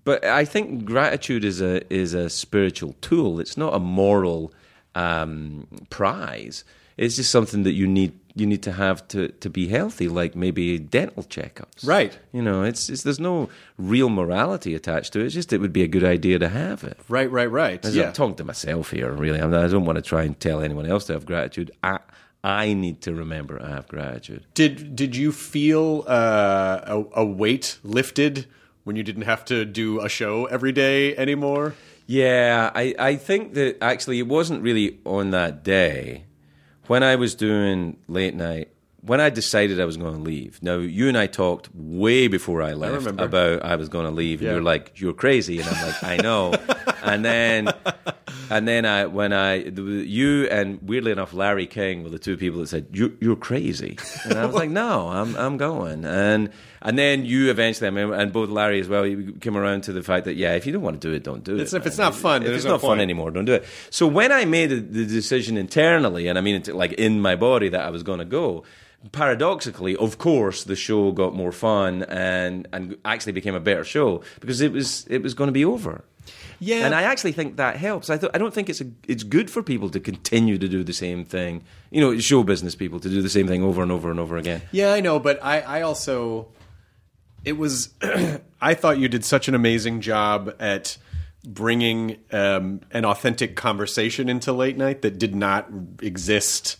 [0.04, 3.40] but I think gratitude is a is a spiritual tool.
[3.40, 4.54] It's not a moral
[4.94, 6.64] um, prize.
[6.98, 10.36] It's just something that you need you need to have to, to be healthy, like
[10.36, 11.88] maybe dental checkups.
[11.88, 12.18] Right.
[12.34, 15.26] You know, it's, it's there's no real morality attached to it.
[15.28, 17.00] It's just it would be a good idea to have it.
[17.08, 17.84] Right, right, right.
[17.86, 18.08] As Yeah.
[18.08, 19.40] I'm talking to myself here, really.
[19.40, 21.72] I'm, I don't want to try and tell anyone else to have gratitude.
[21.82, 22.00] I
[22.44, 24.46] I need to remember I have gratitude.
[24.54, 28.46] Did did you feel uh, a, a weight lifted
[28.84, 31.74] when you didn't have to do a show every day anymore?
[32.06, 36.26] Yeah, I, I think that actually it wasn't really on that day.
[36.88, 38.70] When I was doing late night
[39.02, 40.58] when I decided I was going to leave.
[40.64, 43.26] Now you and I talked way before I left remember.
[43.26, 44.54] about I was going to leave, and Yeah.
[44.54, 46.54] you're like, "You're crazy," and I'm like, "I know."
[47.04, 47.70] and then,
[48.50, 52.60] and then I when I you and weirdly enough Larry King were the two people
[52.62, 56.50] that said, "You you're crazy," and I was like, "No, I'm I'm going." And
[56.86, 59.92] and then you eventually, I mean, and both Larry as well, you came around to
[59.92, 61.78] the fact that yeah, if you don't want to do it, don't do It's- it.
[61.78, 62.06] if it's man.
[62.08, 63.66] not fun, if it's no not fun anymore, don't do it.
[63.90, 67.82] So when I made the, decision internally, and I mean, like in my body, that
[67.82, 68.64] I was going to go.
[69.12, 74.22] Paradoxically, of course, the show got more fun and and actually became a better show
[74.40, 76.04] because it was it was going to be over.
[76.60, 76.86] Yeah.
[76.86, 78.10] and I actually think that helps.
[78.10, 80.84] I th- I don't think it's a, it's good for people to continue to do
[80.84, 81.64] the same thing.
[81.92, 84.38] You know, show business people to do the same thing over and over and over
[84.38, 84.62] again.
[84.72, 86.48] Yeah, I know, but I, I also
[87.46, 87.94] it was
[88.62, 90.98] I thought you did such an amazing job at
[91.46, 95.70] bringing um, an authentic conversation into late night that did not
[96.02, 96.78] exist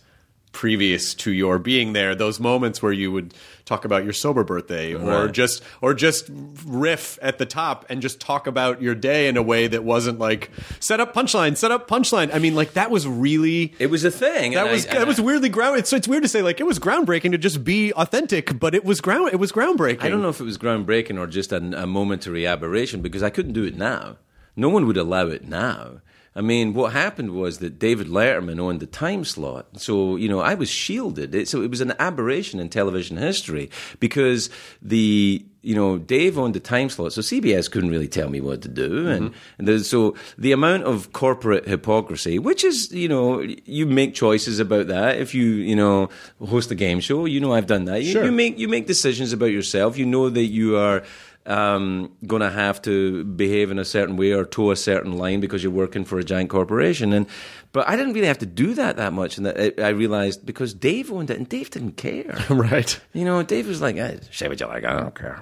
[0.56, 3.34] previous to your being there those moments where you would
[3.66, 6.30] talk about your sober birthday or just or just
[6.64, 10.18] riff at the top and just talk about your day in a way that wasn't
[10.18, 14.02] like set up punchline set up punchline i mean like that was really It was
[14.04, 14.52] a thing.
[14.54, 15.78] that was I- that was weirdly ground.
[15.78, 18.84] It's, it's weird to say like it was groundbreaking to just be authentic, but it
[18.84, 19.30] was ground.
[19.32, 20.02] It was groundbreaking.
[20.04, 23.28] I don't know if it was groundbreaking or just an, a momentary aberration because I
[23.30, 24.16] couldn't do it now.
[24.56, 26.00] No one would allow it now.
[26.36, 29.80] I mean, what happened was that David Letterman owned the time slot.
[29.80, 31.34] So, you know, I was shielded.
[31.34, 33.70] It, so it was an aberration in television history
[34.00, 34.50] because
[34.82, 37.14] the, you know, Dave owned the time slot.
[37.14, 39.08] So CBS couldn't really tell me what to do.
[39.08, 39.38] And, mm-hmm.
[39.56, 44.58] and there's, so the amount of corporate hypocrisy, which is, you know, you make choices
[44.60, 45.16] about that.
[45.16, 46.10] If you, you know,
[46.46, 48.02] host a game show, you know, I've done that.
[48.02, 48.24] You, Sure.
[48.26, 49.96] you make, you make decisions about yourself.
[49.96, 51.02] You know that you are,
[51.46, 55.40] um, going to have to behave in a certain way or toe a certain line
[55.40, 57.12] because you're working for a giant corporation.
[57.12, 57.26] And
[57.72, 60.74] but I didn't really have to do that that much, and that I realized because
[60.74, 62.38] Dave owned it, and Dave didn't care.
[62.50, 62.98] right.
[63.12, 65.40] You know, Dave was like, hey, "Say what you like, I don't care,"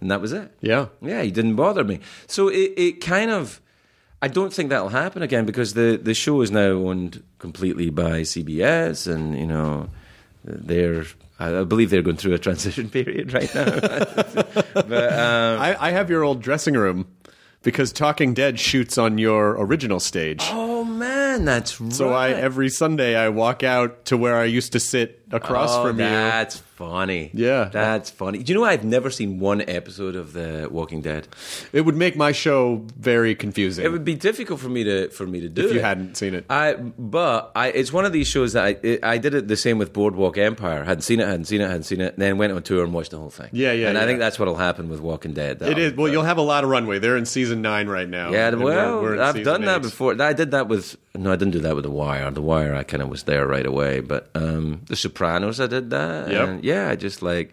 [0.00, 0.52] and that was it.
[0.60, 0.88] Yeah.
[1.00, 2.00] Yeah, he didn't bother me.
[2.26, 3.60] So it, it kind of.
[4.20, 8.20] I don't think that'll happen again because the, the show is now owned completely by
[8.20, 9.88] CBS, and you know
[10.44, 11.04] they're.
[11.52, 13.64] I believe they're going through a transition period right now.
[14.74, 17.06] but um, I, I have your old dressing room
[17.62, 20.42] because Talking Dead shoots on your original stage.
[20.50, 21.92] oh man, that's right.
[21.92, 25.82] So I every Sunday I walk out to where I used to sit across oh,
[25.88, 26.06] from you.
[26.06, 27.30] That's funny.
[27.32, 27.64] Yeah.
[27.72, 28.42] that's funny.
[28.42, 31.28] Do you know I've never seen one episode of The Walking Dead?
[31.72, 35.26] It would make my show very confusing It would be difficult for me to for
[35.26, 35.84] me to do if you it.
[35.84, 36.44] hadn't seen it.
[36.50, 39.56] I but I it's one of these shows that I it, I did it the
[39.56, 40.84] same with Boardwalk Empire.
[40.84, 42.18] Hadn't seen it, hadn't seen it, hadn't seen it.
[42.18, 43.50] Then went on tour and watched the whole thing.
[43.52, 45.62] Yeah, yeah, And I think that's what'll happen with Walking Dead.
[45.62, 46.08] it is well.
[46.08, 46.98] You'll have a lot of runway.
[46.98, 48.30] They're in season nine right now.
[48.30, 50.20] Yeah, and we're- well, we're I've done that before.
[50.20, 52.28] I did that with no, I didn't do that with The Wire.
[52.32, 54.00] The Wire, I kind of was there right away.
[54.00, 56.30] But um, The Sopranos, I did that.
[56.30, 56.48] Yep.
[56.48, 57.52] And yeah, I just like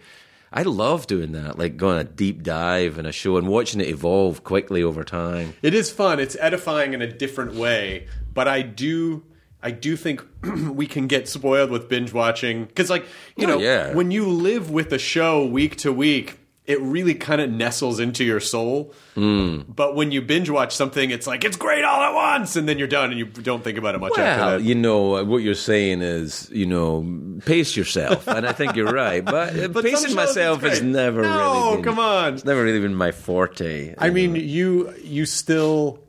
[0.52, 3.88] I love doing that, like going a deep dive in a show and watching it
[3.88, 5.54] evolve quickly over time.
[5.62, 6.20] It is fun.
[6.20, 9.24] It's edifying in a different way, but I do
[9.64, 10.24] I do think
[10.72, 13.06] we can get spoiled with binge watching cuz like,
[13.38, 13.94] you Oh, know, yeah.
[13.94, 18.24] when you live with a show week to week, it really kind of nestles into
[18.24, 18.94] your soul.
[19.16, 19.62] Hmm.
[19.68, 22.78] But when you binge watch something, it's like it's great all at once and then
[22.78, 24.64] you're done and you don't think about it much after Well, that.
[24.64, 27.04] you know what you're saying is, you know,
[27.46, 29.26] pace yourself, and I think you're right.
[29.26, 31.76] But, uh, But pacing myself has never No, really.
[31.78, 32.36] Been, come on.
[32.36, 33.96] it's never really been my forte.
[33.98, 36.00] I mean, you you still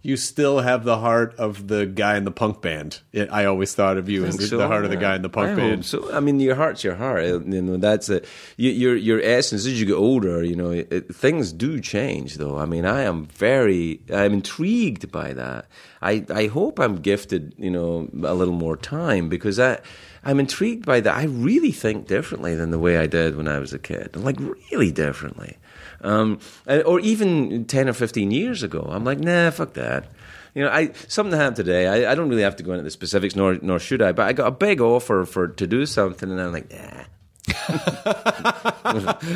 [0.00, 3.00] you still have the heart of the guy in the punk band.
[3.12, 5.22] It, I always thought of you as think the, so, heart of the guy in
[5.22, 5.84] the punk I band.
[5.84, 6.12] so.
[6.12, 7.24] I mean, your heart's your heart.
[7.24, 9.66] You know, that's you, your your essence.
[9.66, 12.36] As you get older, you know, it, things do change.
[12.36, 15.66] Though, I mean, I am very, I'm intrigued by that.
[16.00, 19.80] I I hope I'm gifted, you know, a little more time because I.
[20.24, 21.14] I'm intrigued by that.
[21.14, 24.16] I really think differently than the way I did when I was a kid.
[24.16, 24.36] Like
[24.72, 25.56] really differently,
[26.00, 28.86] um, or even ten or fifteen years ago.
[28.90, 30.06] I'm like, nah, fuck that.
[30.54, 31.86] You know, I something happened today.
[31.86, 34.12] I, I don't really have to go into the specifics, nor nor should I.
[34.12, 37.04] But I got a big offer for to do something, and I'm like, nah.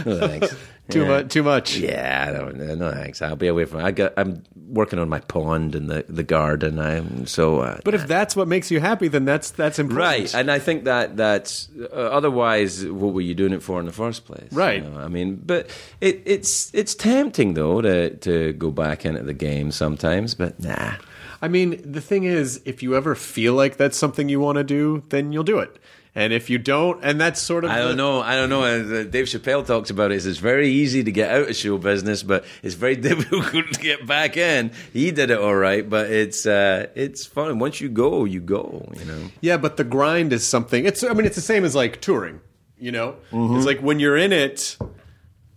[0.07, 0.57] no, thanks.
[0.90, 1.09] Too Yeah.
[1.09, 1.29] much.
[1.29, 1.77] Too much.
[1.77, 3.23] Yeah, I don't, no thanks.
[3.23, 3.85] I'll be away from.
[3.85, 4.12] I got.
[4.16, 6.79] I'm working on my pond and the the garden.
[6.81, 7.61] I'm so.
[7.61, 10.05] Uh, But if that's what makes you happy, then that's that's important.
[10.07, 13.87] Right, and I think that that's uh, otherwise, what were you doing it for in
[13.87, 14.49] the first place?
[14.51, 14.83] you Right.
[14.83, 14.99] know?
[14.99, 19.71] I mean, but it, it's it's tempting though to to go back into the game
[19.71, 20.95] sometimes, but nah.
[21.40, 24.64] I mean, the thing is, if you ever feel like that's something you want to
[24.64, 25.77] do, then you'll do it.
[26.14, 28.20] And if you don't, and that's sort of I don't know.
[28.20, 28.64] I don't know.
[28.64, 30.16] Uh, Dave Chappelle talks about it.
[30.27, 34.07] It's very easy to get out of show business, but it's very difficult to get
[34.07, 34.72] back in.
[34.92, 37.59] He did it all right, but it's uh, it's fun.
[37.59, 38.87] Once you go, you go.
[38.98, 39.31] You know.
[39.40, 40.85] Yeah, but the grind is something.
[40.85, 41.03] It's.
[41.03, 42.40] I mean, it's the same as like touring.
[42.79, 43.57] You know, Mm-hmm.
[43.57, 44.77] it's like when you're in it,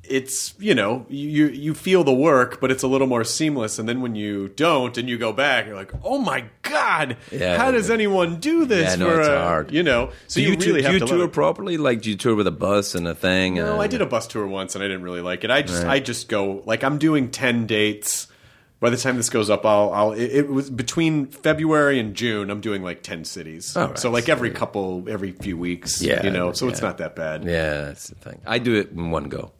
[0.09, 3.79] it's you know you you feel the work, but it's a little more seamless.
[3.79, 7.57] And then when you don't and you go back, you're like, oh my god, Yeah.
[7.57, 8.91] how does anyone do this?
[8.91, 9.71] Yeah, no, for it's a, hard.
[9.71, 11.77] You know, so do you, you, really do have you to tour properly?
[11.77, 13.55] Like, do you tour with a bus and a thing?
[13.55, 15.51] No, and- I did a bus tour once and I didn't really like it.
[15.51, 18.27] I just I just go like I'm doing ten dates.
[18.81, 22.51] By the time this goes up, I'll I'll it, it was between February and June.
[22.51, 23.75] I'm doing like ten cities.
[23.75, 26.01] All right, so like every couple every few weeks.
[26.01, 26.51] Yeah, you know.
[26.51, 27.45] So it's not that bad.
[27.45, 28.41] Yeah, that's the thing.
[28.45, 29.53] I do it in one go.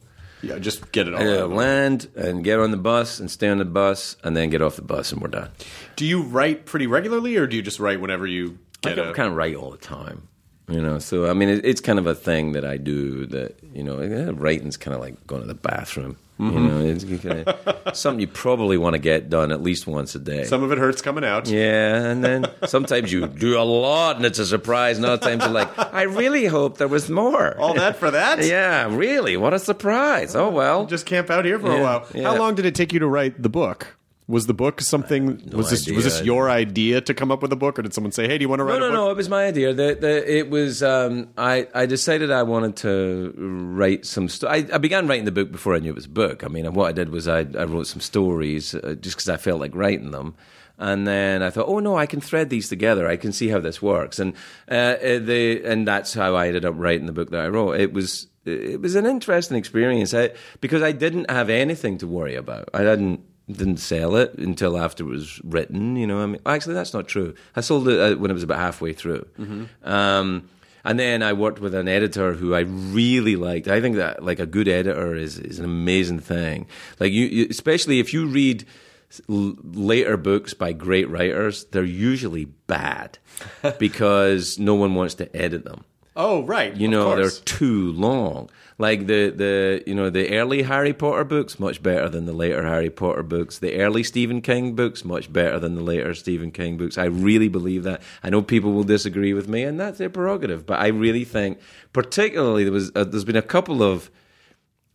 [0.48, 1.20] Yeah, just get it all.
[1.20, 1.50] I out.
[1.50, 4.76] land and get on the bus and stay on the bus and then get off
[4.76, 5.50] the bus and we're done.
[5.96, 9.12] Do you write pretty regularly, or do you just write whenever you I get a?
[9.12, 10.28] kind of write all the time.
[10.68, 13.26] You know, so I mean, it, it's kind of a thing that I do.
[13.26, 16.16] That you know, eh, writing's kind of like going to the bathroom.
[16.38, 20.14] You know, it's kind of something you probably want to get done at least once
[20.14, 20.44] a day.
[20.44, 21.48] Some of it hurts coming out.
[21.48, 25.44] yeah, and then sometimes you do a lot and it's a surprise, and other times
[25.44, 27.56] you're like, I really hope there was more.
[27.58, 28.40] All that for that?
[28.44, 29.38] Yeah, really?
[29.38, 30.36] What a surprise!
[30.36, 32.06] Oh well, Just camp out here for a while.
[32.14, 32.24] yeah.
[32.24, 33.96] How long did it take you to write the book?
[34.28, 35.40] Was the book something?
[35.44, 37.94] no was this was this your idea to come up with a book, or did
[37.94, 39.10] someone say, "Hey, do you want to write No, no, book?" no.
[39.10, 39.72] It was my idea.
[39.72, 40.82] The, the, it was.
[40.82, 44.28] Um, I, I decided I wanted to write some.
[44.28, 46.42] Sto- I, I began writing the book before I knew it was a book.
[46.42, 49.36] I mean, what I did was I, I wrote some stories uh, just because I
[49.36, 50.34] felt like writing them.
[50.76, 53.06] And then I thought, oh no, I can thread these together.
[53.06, 54.34] I can see how this works, and
[54.68, 57.80] uh, uh, the and that's how I ended up writing the book that I wrote.
[57.80, 62.34] It was it was an interesting experience I, because I didn't have anything to worry
[62.34, 62.68] about.
[62.74, 65.96] I didn't didn't sell it until after it was written.
[65.96, 67.34] You know, I mean, actually, that's not true.
[67.54, 69.26] I sold it uh, when it was about halfway through.
[69.84, 70.48] Um,
[70.84, 73.66] and then I worked with an editor who I really liked.
[73.68, 76.66] I think that like a good editor is is an amazing thing.
[77.00, 78.64] Like you, you especially if you read
[79.28, 83.18] l- later books by great writers, they're usually bad
[83.78, 85.84] because no one wants to edit them.
[86.18, 86.74] Oh, right.
[86.74, 88.48] You know, they're too long.
[88.78, 92.62] Like the, the you know the early Harry Potter books much better than the later
[92.62, 93.58] Harry Potter books.
[93.58, 96.98] The early Stephen King books much better than the later Stephen King books.
[96.98, 98.02] I really believe that.
[98.22, 100.66] I know people will disagree with me, and that's their prerogative.
[100.66, 101.58] But I really think,
[101.94, 104.10] particularly, there was uh, there's been a couple of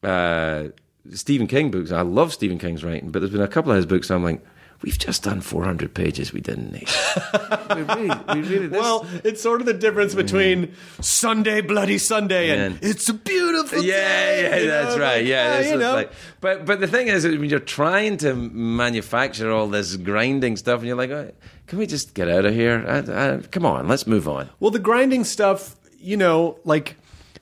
[0.03, 0.65] uh,
[1.09, 1.91] Stephen King books.
[1.91, 4.11] I love Stephen King's writing, but there's been a couple of his books.
[4.11, 4.43] I'm like,
[4.83, 6.33] we've just done 400 pages.
[6.33, 6.89] We didn't need.
[7.75, 8.67] we really, we really.
[8.67, 12.89] This, Well, it's sort of the difference between Sunday, Bloody Sunday, and Yeah.
[12.89, 14.41] it's a beautiful Yeah, day.
[14.43, 15.17] yeah, you know, that's right.
[15.19, 15.93] like, Yeah, ah, this you know.
[15.93, 20.79] like, but but the thing is, when you're trying to manufacture all this grinding stuff,
[20.79, 21.31] and you're like, oh,
[21.67, 22.83] can we just get out of here?
[22.87, 22.97] I,
[23.35, 24.49] I, come on, let's move on.
[24.59, 26.95] Well, the grinding stuff, you know, like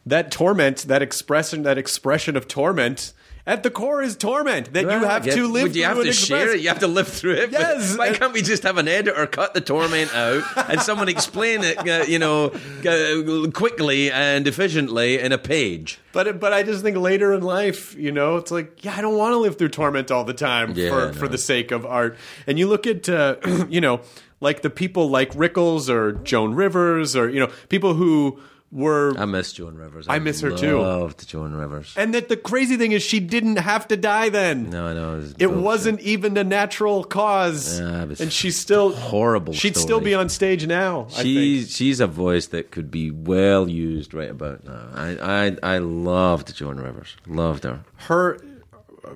[0.06, 3.14] that torment, that expression, that expression of torment,
[3.48, 5.64] at the core is torment that you have to live.
[5.64, 6.28] Would you through have to express.
[6.28, 6.62] share it?
[6.62, 7.52] You have to live through it.
[7.52, 11.10] But Yes, Why can't we just have an editor cut the torment out and someone
[11.10, 12.52] explain it, uh, you know,
[12.86, 16.00] uh, quickly and efficiently in a page?
[16.12, 19.18] But but I just think later in life, you know, it's like yeah, I don't
[19.18, 21.14] want to live through torment all the time Yeah, for no.
[21.14, 22.18] for the sake of art.
[22.48, 23.36] And you look at uh,
[23.70, 24.02] you know,
[24.42, 28.40] like the people like Rickles or Joan Rivers or you know, people who
[28.72, 30.06] were I miss Joan Rivers.
[30.08, 30.80] I miss her too.
[30.80, 31.94] Loved Joan Rivers.
[31.98, 34.70] and that the crazy thing is she didn't have to die then.
[34.70, 35.16] No, I know.
[35.18, 39.84] was It wasn't even a natural cause, Yeah, and she's still horrible She'd story.
[39.84, 41.08] still be on stage now.
[41.10, 41.26] I think.
[41.26, 44.88] She's she's a voice that could be well used right about now.
[44.94, 45.18] I
[45.64, 47.16] I, I loved Joan Rivers.
[47.26, 47.80] Loved her.
[48.08, 48.40] her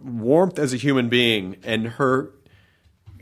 [0.03, 2.31] warmth as a human being and her,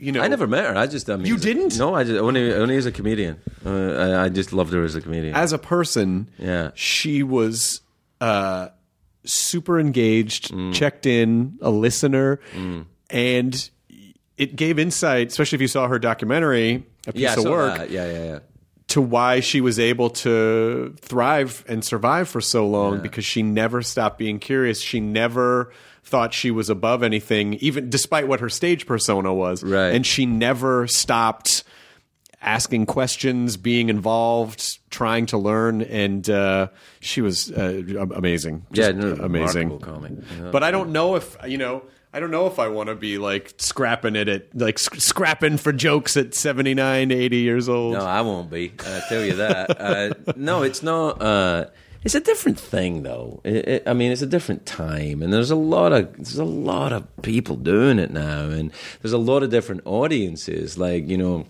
[0.02, 0.76] you know, I never met her.
[0.76, 1.78] I just I mean, You didn't?
[1.78, 3.40] No, I just only only as a comedian.
[3.66, 5.36] Uh, I, I just loved her as a comedian.
[5.36, 6.72] as a person, Yeah.
[6.74, 7.82] she was
[8.20, 8.70] uh,
[9.24, 10.74] super engaged, Mm.
[10.74, 12.40] checked in, a listener,
[13.10, 13.70] and
[14.38, 17.90] it gave insight, especially if you saw her documentary, a piece yeah, of work.
[17.90, 18.40] Yeah, yeah, yeah.
[18.88, 23.82] to why she was able to thrive and survive for so long because she never
[23.82, 24.82] stopped being curious.
[24.82, 25.72] She never
[26.12, 29.64] thought she was above anything, even despite what her stage persona was.
[29.64, 29.96] Right.
[29.96, 31.64] And she never stopped
[32.42, 36.68] asking questions, being involved, trying to learn, and uh,
[37.00, 38.66] she was uh, am- amazing.
[38.72, 39.80] Yeah, Just no, amazing.
[39.80, 40.50] Yeah.
[40.52, 41.84] But I don't know if you know.
[42.14, 45.56] I don't know if I want to be like scrapping it at like sc- scrapping
[45.56, 47.94] for jokes at 79, 80 years old.
[47.94, 48.74] No, I won't be.
[48.86, 49.80] I tell you that.
[49.80, 51.22] uh, no, it's not.
[52.04, 53.42] It's a different thing, though.
[53.44, 56.44] It, it, I mean, it's a different time, and there's a lot of there's a
[56.44, 60.80] lot of people doing it now, and there's a lot of different audiences.
[60.80, 61.46] Like you know,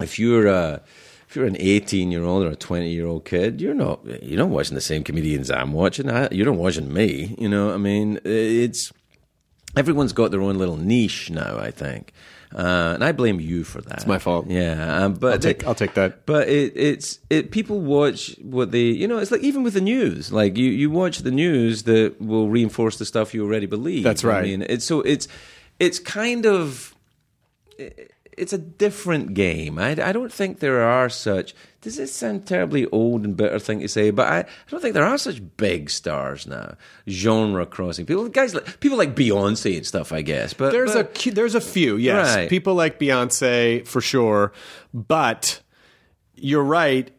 [0.00, 0.80] if you're uh,
[1.28, 4.38] if you're an 18 year old or a 20 year old kid, you're not you're
[4.38, 6.10] not watching the same comedians I'm watching.
[6.10, 7.36] I, you're not watching me.
[7.38, 8.92] You know, I mean, it's
[9.76, 11.56] everyone's got their own little niche now.
[11.56, 12.12] I think.
[12.54, 13.94] Uh, and I blame you for that.
[13.94, 14.46] It's my fault.
[14.48, 16.24] Yeah, um, but I'll take- I'll take that.
[16.24, 17.50] But it, it's it.
[17.50, 19.18] People watch what they, you know.
[19.18, 20.32] It's like even with the news.
[20.32, 24.02] Like you, you watch the news that will reinforce the stuff you already believe.
[24.02, 24.38] That's right.
[24.38, 25.28] I mean, it's so it's
[25.78, 26.94] it's kind of
[28.38, 29.78] it's a different game.
[29.78, 31.54] I, I don't think there are such.
[31.80, 34.10] Does this sound terribly old and bitter thing to say?
[34.10, 36.74] But I, I don't think there are such big stars now,
[37.08, 38.28] genre crossing people.
[38.28, 40.54] Guys like people like Beyonce and stuff, I guess.
[40.54, 42.36] But There's but, a there's a few, yes.
[42.36, 42.48] Right.
[42.50, 44.52] People like Beyonce for sure,
[44.92, 45.60] but
[46.34, 47.10] you're right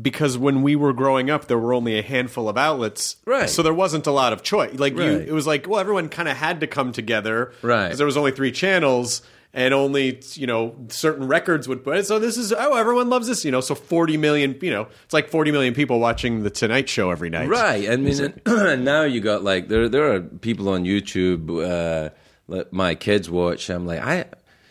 [0.00, 3.48] because when we were growing up, there were only a handful of outlets, Right.
[3.48, 4.78] So there wasn't a lot of choice.
[4.78, 7.84] Like you, it was like well, everyone kind of had to come together, Right.
[7.84, 9.22] Because there was only three channels.
[9.54, 12.06] And only you know certain records would put it.
[12.06, 15.12] So this is oh everyone loves this you know so forty million you know it's
[15.12, 17.90] like forty million people watching the Tonight Show every night Right.
[17.90, 22.10] I mean, and now you got like there there are people on YouTube uh,
[22.48, 23.68] that my kids watch.
[23.68, 24.24] I'm like I.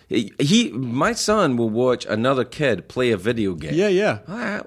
[0.10, 3.74] He, my son will watch another kid play a video game.
[3.76, 4.20] Yeah, yeah.
[4.28, 4.64] Ah,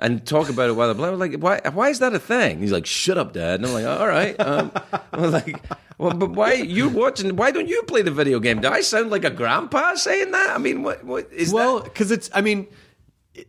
[0.00, 0.90] And talk about it while.
[0.90, 1.60] I'm like, why?
[1.72, 2.60] Why is that a thing?
[2.60, 3.56] He's like, shut up, dad.
[3.60, 4.38] And I'm like, all right.
[4.38, 4.70] Um,
[5.12, 5.60] I'm like,
[5.98, 7.34] well, but why you watching?
[7.34, 8.60] Why don't you play the video game?
[8.60, 10.50] Do I sound like a grandpa saying that?
[10.50, 11.04] I mean, what?
[11.04, 12.68] What is well because it's i mean
[13.34, 13.48] it-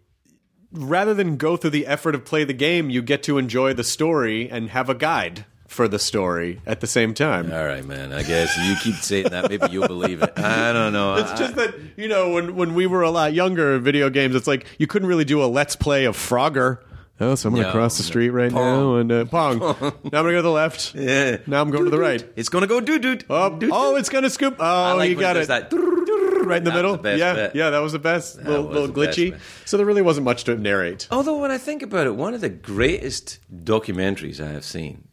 [0.72, 3.84] rather than go through the effort of play the game you get to enjoy the
[3.84, 8.12] story and have a guide for the story at the same time All right, man.
[8.12, 9.50] I guess you keep saying that.
[9.50, 10.34] Maybe you'll believe it.
[10.38, 11.16] I don't know.
[11.16, 14.48] it's just that you know when when we were a lot younger video games it's
[14.48, 16.80] like you couldn't really do a let's play of frogger
[17.22, 18.08] Oh, so I'm going to No, cross the no.
[18.08, 18.64] street right Pong.
[18.64, 19.60] now and uh, pong.
[19.60, 20.96] now I'm going to go to the left.
[20.96, 21.38] Yeah.
[21.48, 22.26] Now I'm going to the right.
[22.38, 23.18] It's gonna go doo doo.
[23.30, 24.56] Oh, oh, it's going to scoop.
[24.58, 25.68] Oh, I like you got it that.
[25.74, 26.96] right in the That middle.
[26.96, 27.56] the yeah, bit.
[27.56, 28.38] yeah, that was the best.
[28.42, 29.32] little little best glitchy.
[29.32, 29.42] bit.
[29.66, 31.10] So there really wasn't much to narrate.
[31.12, 35.08] Although when I think about it, one of the greatest documentaries I have seen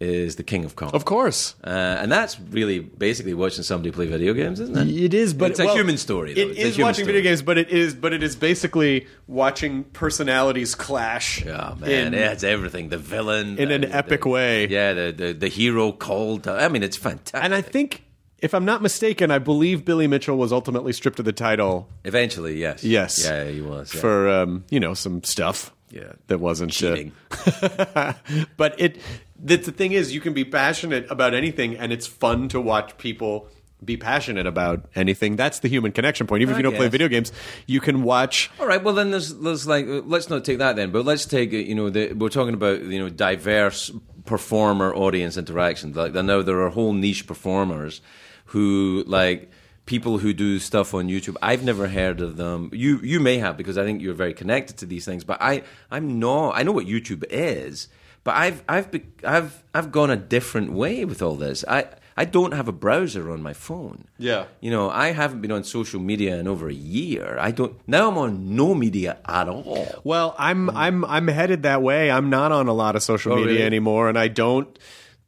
[0.00, 0.90] is The King of Kong.
[0.92, 1.56] Of course.
[1.64, 4.88] Uh, and that's really basically watching somebody play video games, isn't it?
[4.88, 6.40] It is, but It's a well, human story, though.
[6.42, 7.14] It It's is watching story.
[7.16, 11.44] video games, but it is, but it is basically watching personalities clash.
[11.46, 12.90] Oh man, in- yeah, it's everything.
[12.90, 14.68] The villain in an the- epic the- way.
[14.68, 16.46] Yeah, the, the the hero called.
[16.46, 17.42] I mean, it's fantastic.
[17.42, 18.04] And I think,
[18.38, 21.88] if I'm not mistaken, I believe Billy Mitchell was ultimately stripped of the title.
[22.04, 24.00] eventually, yes, Yes, yeah, he was yeah.
[24.00, 25.72] for um, you know some stuff.
[25.90, 26.12] Yeah.
[26.26, 27.12] that wasn't cheating.
[28.58, 29.00] but it
[29.38, 32.98] the, the thing is you can be passionate about anything and it's fun to watch
[32.98, 33.48] people
[33.84, 36.88] be passionate about anything that's the human connection point even if I you don't play
[36.88, 37.30] video games
[37.66, 38.82] you can watch All right.
[38.82, 41.74] Well, then there's, there's like let's not take that then, but let's take uh, you
[41.74, 43.92] know the, we're talking about you know diverse
[44.24, 45.92] performer audience interaction.
[45.92, 48.00] Like I know there are whole niche performers
[48.46, 49.50] who like
[49.86, 51.36] people who do stuff on YouTube.
[51.40, 52.70] I've never heard of them.
[52.72, 55.62] You you may have because I think you're very connected to these things, but I
[55.90, 56.56] I'm not.
[56.56, 57.88] I know what YouTube is,
[58.24, 61.64] but I've I've be, I've I've gone a different way with all this.
[61.68, 61.86] I.
[62.20, 64.06] I don't have a browser on my phone.
[64.18, 64.46] Yeah.
[64.60, 67.36] You know, I haven't been on social media in over a year.
[67.38, 69.86] I don't now I'm on no media at all.
[70.02, 70.72] well i'm mm.
[70.74, 73.62] i'm i'm headed that way i'm not on a lot of social Oh, media really?
[73.62, 74.76] anymore and i don't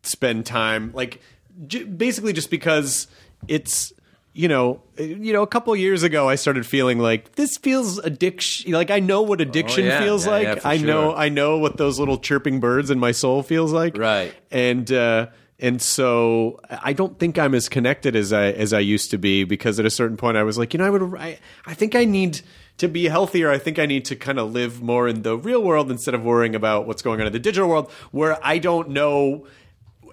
[0.02, 1.20] spend time like
[1.68, 3.06] j- basically just because
[3.46, 3.92] it's
[4.40, 8.72] you know, you know, a couple years ago, I started feeling like this feels addiction.
[8.72, 10.00] Like I know what addiction Oh, yeah.
[10.02, 10.44] feels Yeah, like.
[10.44, 11.14] yeah, I know.
[11.14, 13.98] I know what those little chirping birds in my soul feels like.
[13.98, 14.34] Right.
[14.50, 15.26] And uh,
[15.58, 19.44] and so I don't think I'm as connected as I as I used to be
[19.44, 21.94] because at a certain point I was like, you know, I would, I, I think
[21.94, 22.40] I need
[22.78, 23.50] to be healthier.
[23.50, 26.22] I think I need to kind of live more in the real world instead of
[26.24, 29.46] worrying about what's going on in the digital world, where I don't know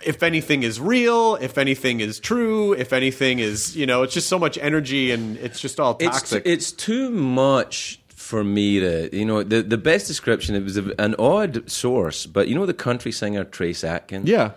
[0.05, 4.27] if anything is real, if anything is true, if anything is, you know, it's just
[4.29, 6.43] so much energy and it's just all It's toxic.
[6.45, 10.55] it's too much for me to you know the the best description.
[10.55, 14.27] It was a, an odd source, but you know the country singer Trace Atkins.
[14.29, 14.51] yeah.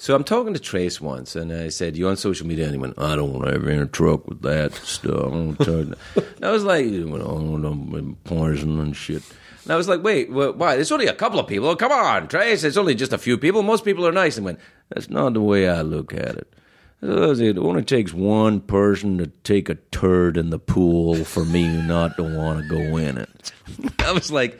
[0.00, 2.78] So I'm talking to Trace once, and I said, "You on social media?" And he
[2.78, 5.94] went, "I don't want to ever in a truck with that stuff." I, don't
[6.42, 9.24] I was like, "You know, poison and shit."
[9.68, 10.76] And I was like, "Wait, wh- why?
[10.76, 11.68] It's only a couple of people.
[11.68, 12.64] Oh, come on, Trace.
[12.64, 13.62] It's only just a few people.
[13.62, 16.54] Most people are nice." And went, "That's not the way I look at it."
[17.02, 22.16] It only takes one person to take a turd in the pool for me not
[22.16, 23.52] to want to go in it.
[24.00, 24.58] I was like,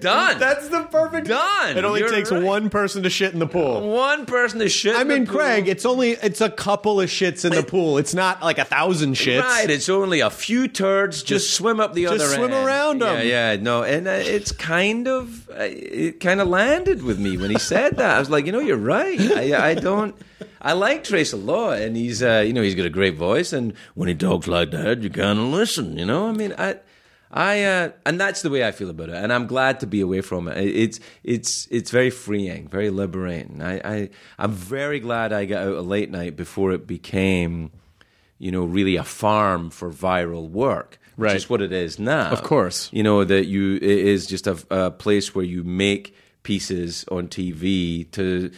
[0.00, 0.38] done.
[0.38, 1.76] That's the perfect Done.
[1.76, 2.42] It only You're takes right.
[2.42, 3.90] one person to shit in the pool.
[3.90, 4.94] one person to shit.
[4.94, 5.36] I in the mean, pool.
[5.36, 7.98] Craig, it's only it's a couple of shits in the pool.
[7.98, 9.42] It's not like a thousand shits.
[9.42, 11.22] Right, it's only a few turds.
[11.22, 13.02] Just, swim up the just other Just swim end.
[13.02, 13.16] them.
[13.26, 17.36] Yeah, yeah, no, and uh, it's kind of uh, it kind of landed with me
[17.36, 18.16] when he said that.
[18.16, 19.20] I was like, you know, you're right.
[19.20, 20.14] I, I don't.
[20.60, 23.52] I like Trace a lot, and he's uh, you know he's got a great voice,
[23.52, 25.98] and when he talks like that, you kind of listen.
[25.98, 26.76] You know, I mean, I.
[27.30, 30.00] I uh, and that's the way I feel about it, and I'm glad to be
[30.00, 30.56] away from it.
[30.58, 33.60] It's it's it's very freeing, very liberating.
[33.62, 37.70] I, I I'm very glad I got out of late night before it became,
[38.38, 40.98] you know, really a farm for viral work.
[41.18, 41.32] Right.
[41.34, 42.30] Which is what it is now.
[42.30, 42.88] Of course.
[42.92, 46.14] You know that you it is just a, a place where you make
[46.44, 48.50] pieces on TV to.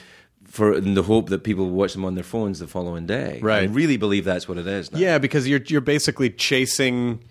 [0.44, 3.44] For in the hope that people watch them on their phones the following day, I
[3.44, 3.70] Right.
[3.70, 4.90] really believe that's what it is.
[4.90, 4.98] Now.
[4.98, 7.22] Yeah, because you're you're basically chasing.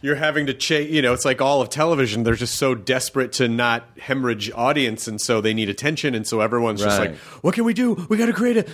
[0.00, 0.90] You're having to chase.
[0.90, 2.22] You know, it's like all of television.
[2.22, 6.40] They're just so desperate to not hemorrhage audience, and so they need attention, and so
[6.40, 8.06] everyone's just like, "What can we do?
[8.08, 8.68] We got to create it."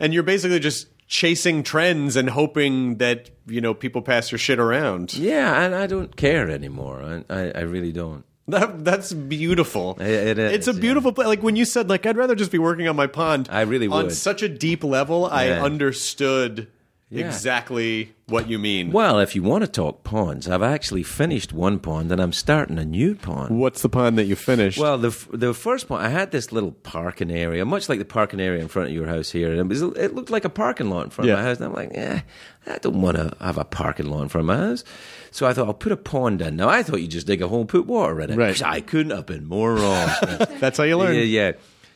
[0.00, 4.58] And you're basically just chasing trends and hoping that you know people pass your shit
[4.58, 5.14] around.
[5.14, 7.02] Yeah, and I don't care anymore.
[7.02, 8.24] I, I, I really don't.
[8.48, 9.96] That that's beautiful.
[10.00, 10.80] It- it is, It's a yeah.
[10.80, 11.28] beautiful place.
[11.28, 13.48] Like when you said, like I'd rather just be working on my pond.
[13.50, 14.04] I really would.
[14.06, 15.24] on such a deep level.
[15.26, 16.68] I understood
[17.14, 17.26] Yeah.
[17.26, 18.90] exactly what you mean.
[18.92, 22.78] Well, if you want to talk ponds, I've actually finished one pond and I'm starting
[22.78, 23.58] a new pond.
[23.58, 24.78] What's the pond that you finished?
[24.78, 28.06] Well, the f- the first pond, I had this little parking area, much like the
[28.06, 30.48] parking area in front of your house here, and it, was, it looked like a
[30.50, 31.34] parking lot in front Yeah.
[31.34, 31.56] of my house.
[31.58, 32.20] And I'm like, eh,
[32.66, 34.82] I don't want to have a parking lot in front of my house.
[35.30, 36.56] So I thought I'll put a pond in.
[36.56, 38.36] Now I thought you just dig a hole and put water in it.
[38.38, 38.62] Right.
[38.62, 40.08] I couldn't have been more wrong.
[40.60, 41.14] that's how you learn.
[41.16, 41.52] Yeah, yeah.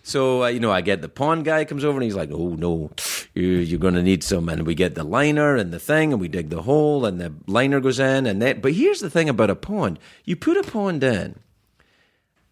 [0.06, 2.54] So uh, you know, I get the pond guy comes over and he's like, "Oh
[2.54, 2.90] no,
[3.34, 6.20] you- you're going to need some." And we get the liner and the thing, and
[6.20, 8.62] we dig the hole, and the liner goes in, and that.
[8.62, 11.34] But here's the thing about a pond: you put a pond in,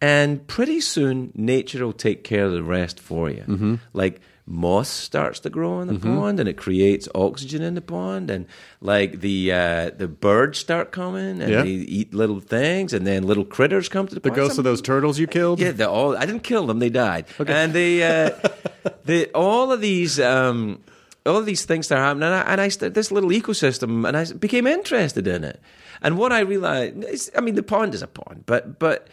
[0.01, 3.43] and pretty soon nature will take care of the rest for you.
[3.47, 3.75] Mm-hmm.
[3.93, 8.29] Like moss starts to grow in the pond, and it creates oxygen in the pond,
[8.29, 8.45] and
[8.79, 11.63] like the uh, the birds start coming, and Yeah.
[11.63, 14.35] they eat little things, and then little critters come to the, The pond.
[14.35, 15.59] ghosts Some- of those turtles you killed.
[15.59, 16.15] yeah, they all.
[16.15, 17.25] I didn't kill them; they died.
[17.39, 17.51] Okay.
[17.53, 18.29] And they, uh,
[19.05, 20.79] they, all of these, um,
[21.25, 24.15] all of these things start happening, and I, and I st- this little ecosystem, and
[24.15, 25.59] I became interested in it.
[26.03, 29.07] And what I realized, is, I mean, the pond is a pond, but but.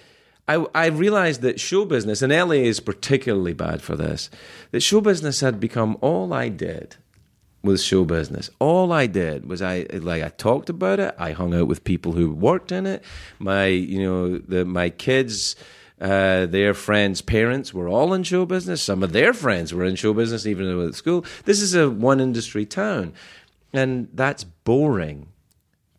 [0.48, 4.28] I, I realized that show business, and LA is particularly bad for this,
[4.72, 6.96] that show business had become all I did
[7.62, 8.50] was show business.
[8.58, 11.14] All I did was I like I talked about it.
[11.18, 13.04] I hung out with people who worked in it.
[13.38, 15.56] My you know the my kids.
[16.00, 18.82] Uh, their friends' parents were all in show business.
[18.82, 21.24] Some of their friends were in show business, even though at school.
[21.44, 23.12] This is a one industry town,
[23.72, 25.28] and that's boring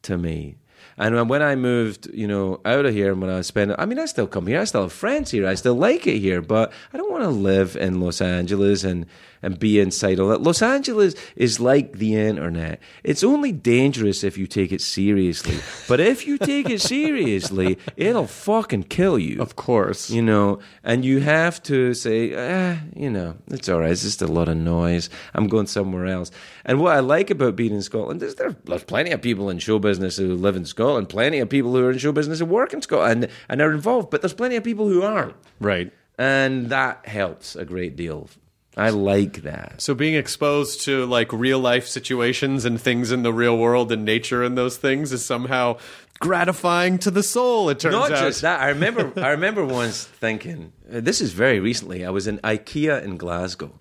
[0.02, 0.58] to me.
[0.98, 4.00] And when I moved, you know, out of here, and when I spending, I mean,
[4.00, 4.60] I still come here.
[4.60, 5.48] I still have friends here.
[5.48, 9.06] I still like it here, but I don't want to live in Los Angeles and
[9.44, 10.42] and be inside all that.
[10.42, 12.80] Los Angeles is like the internet.
[13.04, 15.60] It's only dangerous if you take it seriously.
[15.88, 19.42] but if you take it seriously, it'll fucking kill you.
[19.42, 20.10] Of course.
[20.10, 23.92] You know, and you have to say, ah, you know, it's all right.
[23.92, 25.10] It's just a lot of noise.
[25.36, 26.32] I'm going somewhere else.
[26.66, 29.60] And what I like about being in Scotland is there, there's plenty of people in
[29.60, 32.46] show business who live in Scotland, plenty of people who are in show business who
[32.46, 35.36] work in Scotland and, and are involved, but there's plenty of people who aren't.
[35.60, 35.92] Right.
[36.18, 38.30] And that helps a great deal.
[38.76, 39.82] I like that.
[39.82, 44.04] So being exposed to like real life situations and things in the real world and
[44.04, 45.78] nature and those things is somehow
[46.20, 47.70] gratifying to the soul.
[47.70, 48.10] It turns Not out.
[48.12, 48.62] Not just that.
[48.62, 49.14] I remember.
[49.18, 50.74] I remember once thinking.
[50.92, 52.04] uh, This is very recently.
[52.06, 53.80] I was in IKEA in Glasgow,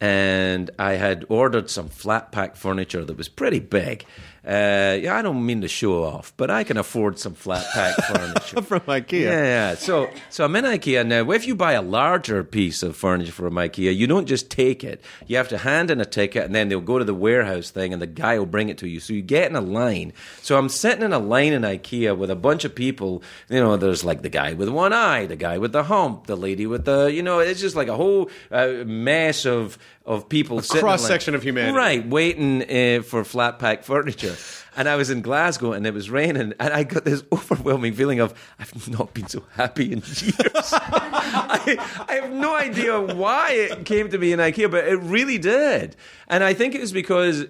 [0.00, 4.04] and I had ordered some flat pack furniture that was pretty big.
[4.46, 7.94] Uh, yeah, I don't mean to show off, but I can afford some flat pack
[8.06, 8.62] furniture.
[8.62, 9.20] from IKEA.
[9.22, 9.74] Yeah, yeah.
[9.74, 11.30] So, so I'm in IKEA now.
[11.30, 15.02] If you buy a larger piece of furniture from IKEA, you don't just take it.
[15.26, 17.92] You have to hand in a ticket, and then they'll go to the warehouse thing,
[17.92, 18.98] and the guy will bring it to you.
[18.98, 20.14] So you get in a line.
[20.40, 23.22] So I'm sitting in a line in IKEA with a bunch of people.
[23.50, 26.36] You know, there's like the guy with one eye, the guy with the hump, the
[26.36, 27.12] lady with the.
[27.12, 29.76] You know, it's just like a whole uh, mess of
[30.10, 30.60] of people.
[30.60, 30.98] sitting in line.
[30.98, 31.76] cross-section of humanity.
[31.76, 34.36] Right, waiting uh, for flat pack furniture.
[34.76, 38.20] And I was in Glasgow and it was raining, and I got this overwhelming feeling
[38.20, 40.34] of I've not been so happy in years.
[40.72, 45.38] I, I have no idea why it came to me in IKEA, but it really
[45.38, 45.96] did.
[46.28, 47.46] And I think it was because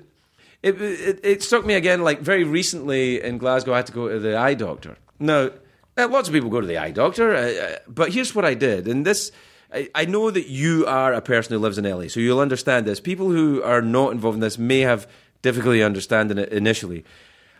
[0.62, 4.08] it, it, it struck me again, like very recently in Glasgow, I had to go
[4.08, 4.96] to the eye doctor.
[5.18, 5.50] Now,
[5.96, 8.54] uh, lots of people go to the eye doctor, uh, uh, but here's what I
[8.54, 8.86] did.
[8.86, 9.32] And this,
[9.72, 12.98] I, know that you are a person who lives in LA, so you'll understand this.
[12.98, 15.08] People who are not involved in this may have
[15.42, 17.04] difficulty understanding it initially.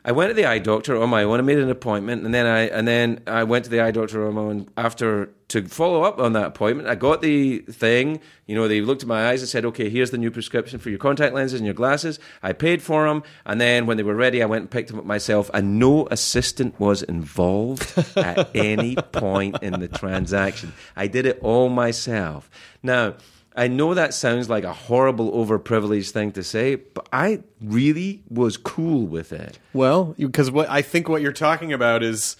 [0.04, 1.38] I went to the eye doctor on my own.
[1.38, 4.26] I made an appointment, and then I and then I went to the eye doctor
[4.26, 6.88] on my own after to follow up on that appointment.
[6.88, 8.20] I got the thing.
[8.46, 10.88] You know, they looked at my eyes and said, "Okay, here's the new prescription for
[10.88, 14.14] your contact lenses and your glasses." I paid for them, and then when they were
[14.14, 15.50] ready, I went and picked them up myself.
[15.52, 20.72] And no assistant was involved at any point in the transaction.
[20.96, 22.50] I did it all myself.
[22.82, 23.14] Now.
[23.56, 28.56] I know that sounds like a horrible, overprivileged thing to say, but I really was
[28.56, 29.58] cool with it.
[29.72, 32.36] Well, because what I think what you're talking about is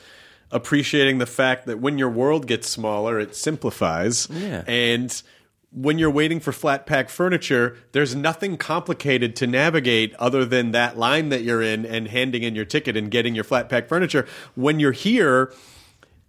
[0.53, 4.29] appreciating the fact that when your world gets smaller, it simplifies.
[4.31, 4.63] Yeah.
[4.67, 5.23] And
[5.73, 10.99] when you're waiting for flat pack furniture, there's nothing complicated to navigate other than that
[10.99, 14.27] line that you're in and handing in your ticket and getting your flat pack furniture.
[14.55, 15.53] When you're here,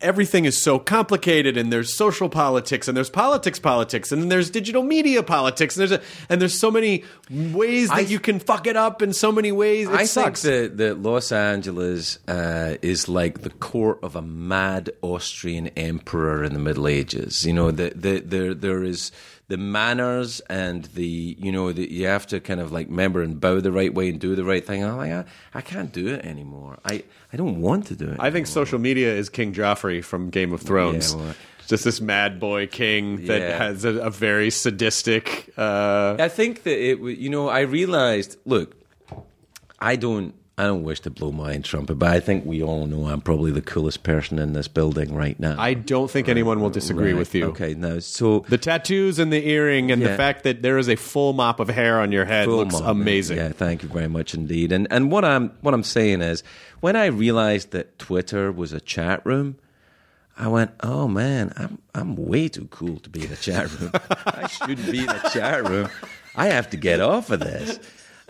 [0.02, 4.50] everything is so complicated and there's social politics and there's politics politics and then there's
[4.50, 8.40] digital media politics and there's a, and there's so many ways that I- you can
[8.40, 9.88] fuck it up in so many ways.
[9.88, 10.42] It I sucks.
[10.44, 16.44] think that, that Los Angeles uh, is like the court of a mad Austrian emperor
[16.44, 17.46] in the Middle Ages.
[17.46, 19.12] You know, the, the, there there is
[19.52, 23.40] the manners and the you know the, you have to kind of like remember and
[23.42, 24.82] bow the right way and do the right thing.
[24.84, 26.78] I'm like I, I can't do it anymore.
[26.86, 28.18] I, I don't want to do it.
[28.20, 31.14] I think social media is King Joffrey from Game of Thrones.
[31.14, 31.36] Yeah, well-
[31.68, 33.58] just this mad boy king that Yeah.
[33.58, 35.54] has a, a very sadistic.
[35.58, 37.00] Uh, I think that it.
[37.00, 38.38] You know, I realized.
[38.46, 38.76] Look,
[39.80, 40.34] I don't.
[40.58, 43.22] I don't wish to blow my own trumpet, but I think we all know I'm
[43.22, 45.56] probably the coolest person in this building right now.
[45.58, 47.46] I don't think anyone will disagree Right, with you.
[47.46, 50.98] Okay, now so The tattoos and the earring and the fact that there is a
[50.98, 53.38] full mop of hair on your head Full looks mop, amazing.
[53.38, 54.72] Yeah, thank you very much indeed.
[54.72, 56.44] And and what I'm what I'm saying is,
[56.82, 59.58] when I realized that Twitter was a chat room,
[60.38, 63.92] I went, oh man, I'm I'm way too cool to be in a chat room.
[64.26, 65.90] I shouldn't be in a chat room.
[66.36, 67.80] I have to get off of this.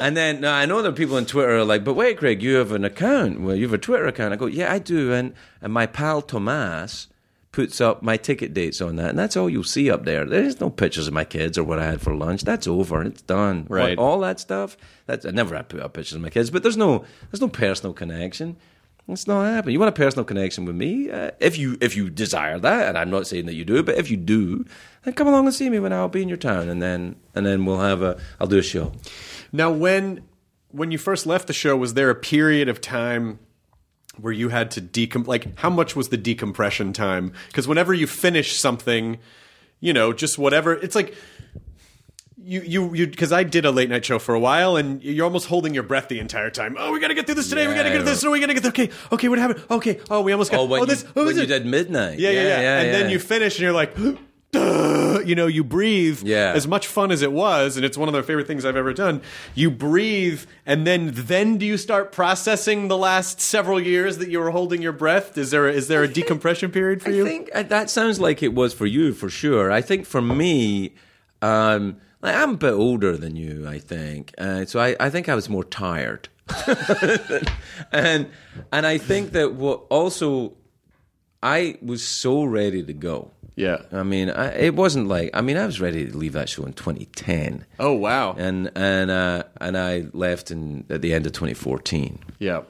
[0.01, 2.55] And then now I know that people on Twitter are like, but wait, Craig, you
[2.55, 3.39] have an account.
[3.39, 4.33] Well, you have a Twitter account.
[4.33, 5.13] I go, yeah, I do.
[5.13, 7.07] And and my pal Tomas
[7.51, 10.25] puts up my ticket dates on that, and that's all you'll see up there.
[10.25, 12.43] There's no pictures of my kids or what I had for lunch.
[12.43, 13.03] That's over.
[13.03, 13.67] It's done.
[13.69, 13.97] Right.
[13.97, 14.75] All that stuff.
[15.05, 17.93] That's I never put up pictures of my kids, but there's no there's no personal
[17.93, 18.57] connection.
[19.07, 19.73] It's not happening.
[19.73, 21.11] You want a personal connection with me?
[21.11, 23.97] Uh, if you if you desire that, and I'm not saying that you do, but
[23.97, 24.65] if you do,
[25.03, 27.45] then come along and see me when I'll be in your town, and then and
[27.45, 28.93] then we'll have a I'll do a show.
[29.51, 30.23] Now, when
[30.69, 33.39] when you first left the show, was there a period of time
[34.19, 37.33] where you had to decom like how much was the decompression time?
[37.47, 39.19] Because whenever you finish something,
[39.79, 41.15] you know, just whatever, it's like
[42.43, 45.25] you you you because I did a late night show for a while, and you're
[45.25, 46.75] almost holding your breath the entire time.
[46.79, 47.67] Oh, we got to get through this today.
[47.67, 48.23] we got to get through this.
[48.23, 48.65] Oh, we got to get.
[48.65, 49.63] Okay, okay, what happened?
[49.69, 50.61] Okay, oh, we almost got.
[50.61, 51.03] Oh, when, oh, this.
[51.03, 52.61] Oh, you, oh, when this- you did midnight, yeah, yeah, yeah.
[52.61, 53.95] yeah and then you finish, and you're like.
[54.51, 56.21] "Duh," You know, you breathe.
[56.23, 56.53] Yeah.
[56.53, 58.93] As much fun as it was, and it's one of the favorite things I've ever
[58.93, 59.21] done.
[59.55, 64.39] You breathe, and then then do you start processing the last several years that you
[64.39, 65.37] were holding your breath?
[65.37, 67.25] Is there a, is there a decompression period for I you?
[67.25, 69.71] I think uh, that sounds like it was for you for sure.
[69.71, 70.95] I think for me,
[71.41, 73.67] um, like I'm a bit older than you.
[73.67, 76.29] I think, uh, so I, I think I was more tired,
[77.91, 78.29] and
[78.71, 80.53] and I think that what also
[81.41, 83.31] I was so ready to go.
[83.55, 83.81] Yeah.
[83.91, 86.63] I mean, I, it wasn't like I mean I was ready to leave that show
[86.65, 88.33] in 2010, Oh wow.
[88.37, 92.19] and and uh, and I left in at the end of 2014.
[92.39, 92.61] yeah.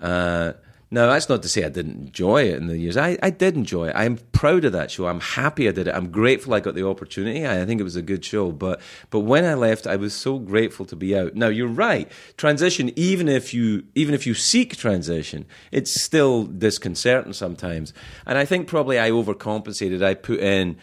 [0.00, 0.52] Uh,
[0.94, 2.96] now, that's not to say I didn't enjoy it in the years.
[2.96, 3.96] I, I did enjoy it.
[3.96, 5.08] I'm proud of that show.
[5.08, 5.94] I'm happy I did it.
[5.94, 7.44] I'm grateful I got the opportunity.
[7.44, 8.52] I, I think it was a good show.
[8.52, 8.80] But
[9.10, 11.34] but when I left, I was so grateful to be out.
[11.34, 12.08] Now you're right.
[12.36, 17.92] Transition, even if you even if you seek transition, it's still disconcerting sometimes.
[18.24, 20.00] And I think probably I overcompensated.
[20.00, 20.76] I put in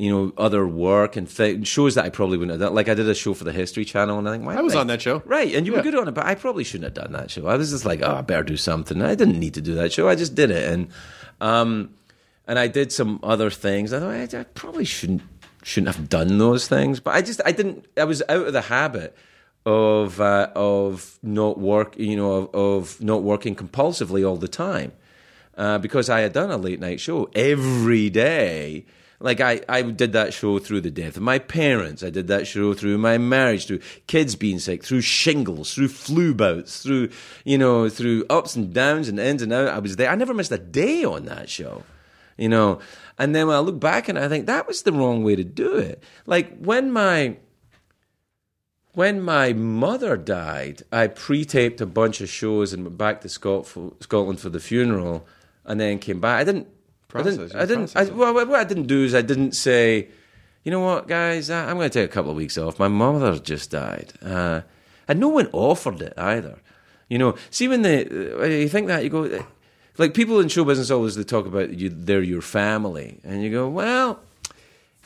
[0.00, 2.74] you know, other work and th- shows that I probably wouldn't have done.
[2.74, 4.72] Like I did a show for the History Channel, and I think why I was
[4.74, 5.22] did on that show.
[5.26, 5.52] right?
[5.52, 5.78] And you Yeah.
[5.78, 7.48] were good on it, but I probably shouldn't have done that show.
[7.48, 9.02] I was just like, oh, I better do something.
[9.02, 10.08] I didn't need to do that show.
[10.08, 10.88] I just did it, and
[11.40, 11.90] um,
[12.46, 13.92] and I did some other things.
[13.92, 15.22] I thought I, I probably shouldn't
[15.64, 17.84] shouldn't have done those things, but I just I didn't.
[17.96, 19.16] I was out of the habit
[19.66, 24.92] of uh, of not work, you know, of, of not working compulsively all the time
[25.56, 28.86] uh, because I had done a late night show every day.
[29.20, 32.04] Like I, I did that show through the death of my parents.
[32.04, 36.34] I did that show through my marriage, through kids being sick, through shingles, through flu
[36.34, 37.10] bouts, through
[37.44, 39.72] you know, through ups and downs and ins and outs.
[39.72, 40.08] I was there.
[40.08, 41.82] I never missed a day on that show,
[42.36, 42.78] you know.
[43.18, 45.44] And then when I look back and I think that was the wrong way to
[45.44, 46.00] do it.
[46.24, 47.38] Like when my
[48.92, 54.40] when my mother died, I pre-taped a bunch of shows and went back to Scotland
[54.40, 55.26] for the funeral,
[55.64, 56.40] and then came back.
[56.40, 56.68] I didn't.
[57.14, 57.54] I didn't.
[57.54, 57.96] I didn't.
[57.96, 60.08] I, well, what I didn't do is I didn't say,
[60.62, 62.78] you know what, guys, I, I'm going to take a couple of weeks off.
[62.78, 64.60] My mother just died, uh,
[65.06, 66.58] and no one offered it either.
[67.08, 69.42] You know, see when they you think that you go, eh,
[69.96, 73.50] like people in show business always they talk about you, they're your family, and you
[73.50, 74.20] go, well.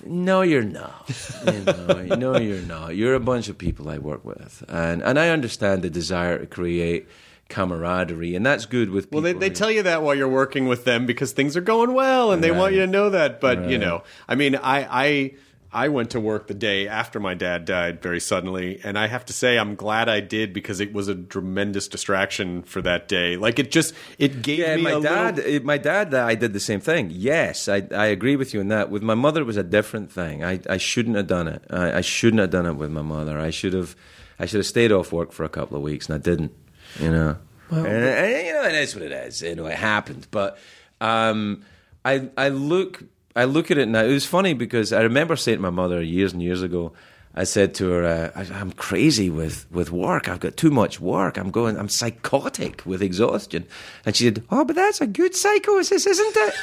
[0.04, 1.08] No, you're not.
[1.46, 2.96] You know, no, you're not.
[2.96, 6.46] You're a bunch of people I work with, and and I understand the desire to
[6.46, 7.06] create
[7.52, 9.22] camaraderie, and that's good with people.
[9.22, 11.60] Well, they, they who- tell you that while you're working with them because things are
[11.60, 13.40] going well, and they want you to know that.
[13.40, 15.34] But you know, I mean, I I
[15.74, 19.24] I went to work the day after my dad died very suddenly, and I have
[19.26, 23.36] to say I'm glad I did because it was a tremendous distraction for that day.
[23.36, 25.64] Like it just it gave Yeah, me my a dad, little.
[25.66, 27.08] my dad, uh, I did the same thing.
[27.10, 28.90] Yes, I, I agree with you on that.
[28.90, 30.44] With my mother, it was a different thing.
[30.44, 31.62] I, I shouldn't have done it.
[31.70, 33.38] I, I shouldn't have done it with my mother.
[33.38, 33.96] I should have,
[34.38, 36.52] I should have stayed off work for a couple of weeks, and I didn't.
[37.00, 37.36] You know,
[37.70, 39.42] and, and, you know, it is what it is.
[39.42, 40.26] You know, it happened.
[40.30, 40.58] But
[41.00, 41.64] um,
[42.04, 43.02] I, I look,
[43.34, 44.04] I look at it now.
[44.04, 46.92] It was funny because I remember saying to my mother years and years ago.
[47.34, 50.28] I said to her, uh, I, "I'm crazy with, with work.
[50.28, 51.38] I've got too much work.
[51.38, 51.78] I'm going.
[51.78, 53.64] I'm psychotic with exhaustion."
[54.04, 56.54] And she said, "Oh, but that's a good psychosis, isn't it?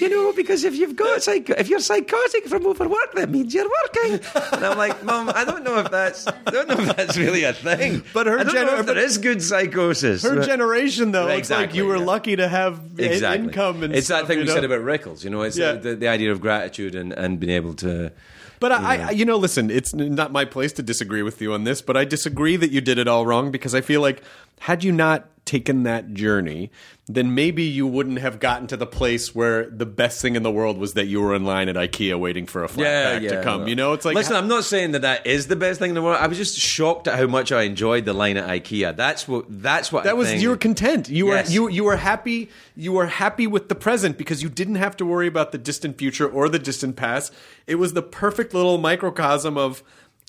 [0.00, 3.70] You know, because if you've got psycho- if you're psychotic from overwork, that means you're
[3.84, 4.20] working."
[4.52, 7.44] And I'm like, "Mom, I don't know if that's I don't know if that's really
[7.44, 8.02] a thing.
[8.12, 10.22] But her generation, don't gener- know if there is good psychosis.
[10.24, 12.04] Her But- generation, though, it's like you were yeah.
[12.04, 13.46] lucky to have exactly.
[13.46, 14.54] income and it's stuff, that thing you we know?
[14.54, 15.24] said about Rickles.
[15.24, 15.72] You know, it's Yeah.
[15.72, 18.12] the, the idea of gratitude and, and being able to.
[18.60, 21.64] But I, I, you know, listen, it's not my place to disagree with you on
[21.64, 24.22] this, but I disagree that you did it all wrong because I feel like
[24.60, 26.70] had you not taken that journey,
[27.06, 30.50] then maybe you wouldn't have gotten to the place where the best thing in the
[30.50, 33.42] world was that you were in line at IKEA waiting for a flat pack to
[33.42, 33.66] come.
[33.66, 35.94] You know, it's like listen, I'm not saying that that is the best thing in
[35.94, 36.18] the world.
[36.20, 38.94] I was just shocked at how much I enjoyed the line at IKEA.
[38.94, 39.46] That's what.
[39.48, 40.00] That's what.
[40.02, 41.08] I that was think- you were content.
[41.08, 41.48] You Yes.
[41.48, 42.50] were you you were happy.
[42.76, 45.96] You were happy with the present because you didn't have to worry about the distant
[45.98, 47.32] future or the distant past.
[47.66, 49.82] It was the perfect little microcosm of.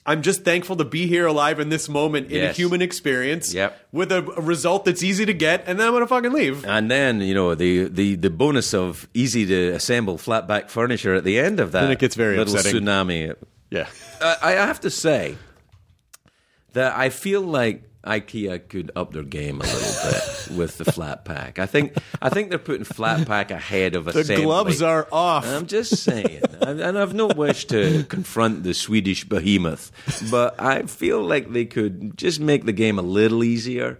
[0.05, 3.77] I'm just thankful to be here alive in this moment in a human experience Yep.
[3.91, 6.65] with a, a result that's easy to get, and then I'm gonna fucking leave.
[6.65, 11.13] And then you know the, the, the bonus of easy to assemble flat back furniture
[11.15, 11.81] at the end of that.
[11.81, 12.81] Then it gets very little upsetting.
[12.83, 13.35] tsunami.
[13.69, 13.87] Yeah.
[14.21, 15.37] Uh, I have to say
[16.73, 21.25] that I feel like IKEA could up their game a little bit with the flat
[21.25, 21.59] pack.
[21.59, 24.11] I think I think they're putting flat pack ahead of a.
[24.13, 24.45] The assembly.
[24.45, 25.45] gloves are off.
[25.45, 29.91] I'm just saying, and and I've no wish to confront the Swedish behemoth,
[30.31, 33.99] but I feel like they could just make the game a little easier.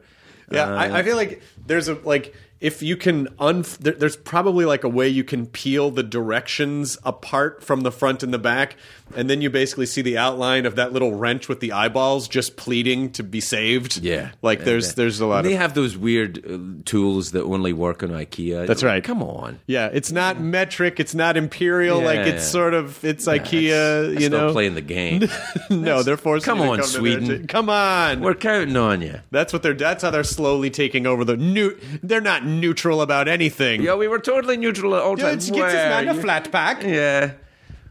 [0.52, 4.18] Yeah, I, I uh, feel like there's a like if you can un there, there's
[4.18, 8.38] probably like a way you can peel the directions apart from the front and the
[8.40, 8.76] back,
[9.16, 12.58] and then you basically see the outline of that little wrench with the eyeballs just
[12.58, 13.98] pleading to be saved.
[14.04, 14.94] Yeah, like Yeah, there's yeah.
[14.98, 18.68] there's a lot They of have those weird uh, tools that only work on IKEA.
[18.68, 19.04] That's right.
[19.04, 19.60] Come on.
[19.66, 19.90] yeah.
[19.94, 21.00] It's not metric.
[21.00, 22.00] It's not imperial.
[22.02, 22.26] Like Yeah.
[22.34, 24.10] it's sort of it's That's- IKEA.
[24.14, 25.28] that's you not know, playing the game.
[25.70, 26.46] no, they're forcing.
[26.46, 27.48] Come you on, come Sweden.
[27.48, 28.22] Come on.
[28.22, 29.20] We're counting on you.
[29.32, 29.74] that's what they're.
[29.74, 31.78] That's how they're slowly taking over the new.
[32.04, 33.82] They're not neutral about anything.
[33.82, 35.50] Yeah, we were totally neutral at all Yeah, times.
[35.50, 36.84] it's- get this man a flat pack.
[36.84, 37.32] Yeah.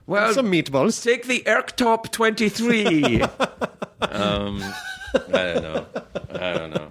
[0.06, 1.02] Well, Some meatballs.
[1.04, 3.20] take the Erktop 23.
[4.00, 4.62] um,
[5.12, 5.86] I don't know.
[6.30, 6.90] I don't know.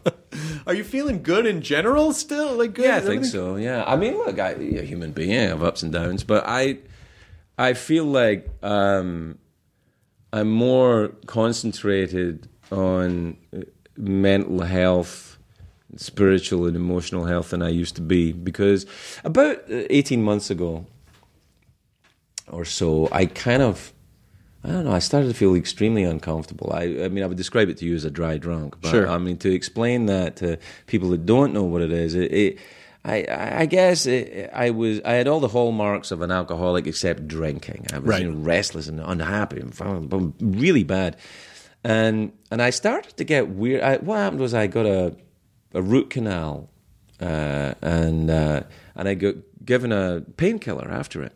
[0.68, 2.56] Are you feeling good in general still?
[2.58, 2.86] Like good?
[2.86, 3.56] Yeah, I think so.
[3.56, 6.44] Yeah, I mean, look, I, you're a human being, I have ups and downs, but
[6.46, 6.78] I,
[7.58, 9.38] I feel like um,
[10.34, 13.62] I'm more concentrated on uh,
[13.98, 15.37] mental health,
[15.96, 18.86] spiritual and emotional health than I used to be because
[19.24, 20.86] about uh, 18 months ago
[22.52, 23.94] or so, I kind of.
[24.64, 24.92] I don't know.
[24.92, 26.72] I started to feel extremely uncomfortable.
[26.74, 29.08] I, I mean, I would describe it to you as a dry drunk, but Sure.
[29.08, 30.58] I mean, to explain that to
[30.88, 32.58] people that don't know what it is, it, it,
[33.06, 33.26] I,
[33.62, 37.86] I guess it, I was, I had all the hallmarks of an alcoholic except drinking.
[37.94, 38.24] I was Right.
[38.24, 41.16] you know, restless and unhappy and really bad,
[41.84, 43.82] and and I started to get weird.
[43.84, 45.16] I, what happened was I got a
[45.78, 46.70] a root canal,
[47.22, 48.64] uh, and uh,
[48.96, 51.34] and I got given a painkiller after it,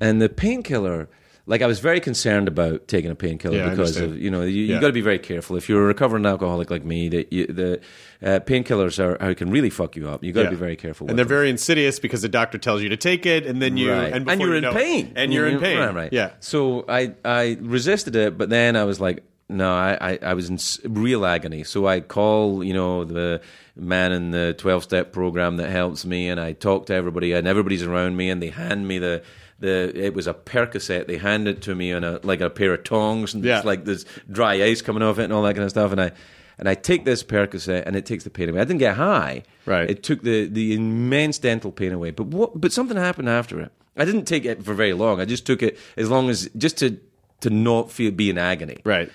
[0.00, 1.08] and the painkiller.
[1.46, 4.62] Like I was very concerned about taking a painkiller Yeah, because of you know you,
[4.62, 4.76] Yeah.
[4.76, 7.46] you got to be very careful if you're a recovering alcoholic like me that you,
[7.46, 7.80] the
[8.22, 10.24] uh, painkillers are, are can really fuck you up.
[10.24, 10.50] You got to Yeah.
[10.52, 11.06] be very careful.
[11.10, 11.36] And they're them.
[11.36, 14.10] very insidious because the doctor tells you to take it, and then you right.
[14.10, 15.78] and, and, you're you in it- pain, and you're in pain.
[15.78, 16.12] Right, right.
[16.14, 16.30] Yeah.
[16.40, 19.22] So I I resisted it, but then I was like,
[19.54, 20.58] no, I I, I was in
[20.92, 21.64] real agony.
[21.64, 23.40] So I call you know the
[23.76, 27.46] man in the twelve step program that helps me, and I talk to everybody, and
[27.48, 29.22] everybody's around me, and they hand me the.
[29.60, 31.06] The, it was a Percocet.
[31.06, 33.58] They handed it to me on a like a pair of tongs, and Yeah.
[33.58, 35.92] it's like there's dry ice coming off it and all that kind of stuff.
[35.92, 36.10] And I
[36.58, 38.60] and I take this Percocet, and it takes the pain away.
[38.60, 39.44] I didn't get high.
[39.64, 39.88] Right.
[39.88, 42.10] It took the the immense dental pain away.
[42.10, 42.60] But what?
[42.60, 43.70] But something happened after it.
[43.96, 45.20] I didn't take it for very long.
[45.20, 46.98] I just took it as long as just to
[47.40, 48.78] to not feel be in agony.
[48.84, 49.10] Right.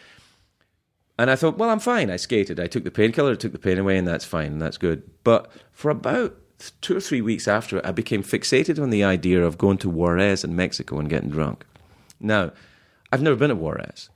[1.20, 2.09] And I thought, well, I'm fine.
[2.09, 2.61] I skated.
[2.61, 5.03] I took the painkiller, took the pain away, and that's fine, and that's good.
[5.26, 6.38] But for about
[6.80, 9.89] two or three weeks after it, I became fixated on the idea of going to
[9.89, 11.65] Juarez in Mexico and getting drunk.
[12.22, 12.53] Now,
[13.11, 14.09] I've never been to Juarez.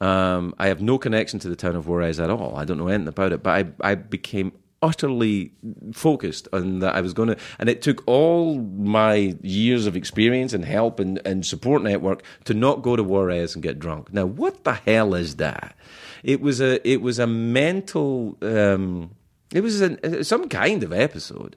[0.00, 2.56] Um, I have no connection to the town of Juarez at all.
[2.56, 4.52] I don't know anything about it, but I, I became
[4.84, 5.50] utterly
[5.92, 10.52] focused on that I was going to, and it took all my years of experience
[10.52, 14.12] and help and, and support network to not go to Juarez and get drunk.
[14.12, 15.74] Now, what the hell is that?
[16.22, 19.10] It was a it was a mental um,
[19.52, 21.56] it was an, some kind of episode,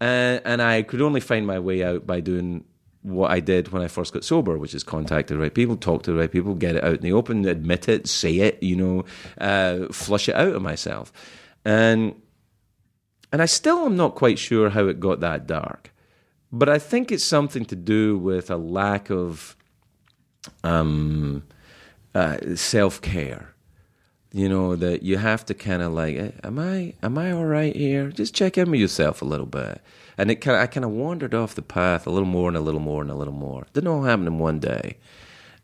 [0.00, 2.64] uh, and I could only find my way out by doing
[3.02, 6.02] what I did when I first got sober, which is contact the right people, talk
[6.02, 8.74] to the right people, get it out in the open, admit it, say it, you
[8.74, 9.04] know,
[9.38, 11.12] uh, flush it out of myself,
[11.64, 12.14] and
[13.36, 15.92] and I still am not quite sure how it got that dark,
[16.50, 19.54] but I think it's something to do with a lack of
[20.64, 21.44] um,
[22.14, 23.54] uh, self care
[24.32, 27.44] you know that you have to kind of like eh, am i am i all
[27.44, 28.08] right here?
[28.08, 29.82] Just check in with yourself a little bit.
[30.16, 32.60] And it kind i kind of wandered off the path a little more and a
[32.60, 33.66] little more and a little more.
[33.74, 34.96] Didn't all happen in one day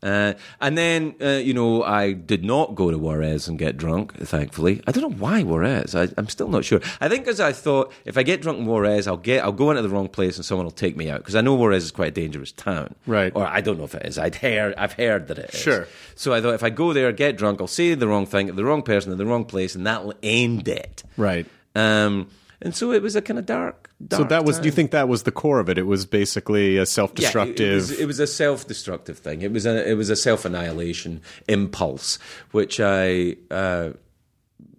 [0.02, 4.16] uh, and then, uh, you know, I did not go to Juarez and get drunk,
[4.18, 4.82] thankfully.
[4.86, 5.94] I don't know why Juarez.
[5.94, 6.80] I, am still not sure.
[7.00, 9.70] I think because I thought if I get drunk in Juarez, I'll get, I'll go
[9.70, 11.18] into the wrong place and someone will take me out.
[11.18, 12.94] Because I know Juarez is quite a dangerous town.
[13.06, 13.32] Right.
[13.34, 14.18] Or I don't know if it is.
[14.18, 15.60] I'd heard, I've heard that it is.
[15.60, 15.86] Sure.
[16.16, 18.64] So I thought if I go there, get drunk, I'll say the wrong thing, the
[18.64, 21.04] wrong person, in the wrong place, and that'll end it.
[21.16, 21.46] Right.
[21.76, 22.28] Um,
[22.60, 24.56] and so it was a kind of dark So that was.
[24.56, 24.62] time.
[24.62, 25.78] Do you think that was the core of it?
[25.78, 27.58] It was basically a self-destructive.
[27.60, 29.42] Yeah, it, was, it was a self-destructive thing.
[29.42, 32.18] It was a it was a self-annihilation impulse,
[32.50, 33.90] which I uh,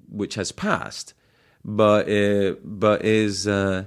[0.10, 1.14] which has passed,
[1.64, 3.86] but uh, but is uh,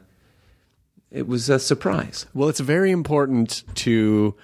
[1.10, 2.26] it was a surprise.
[2.34, 4.34] Well, it's very important to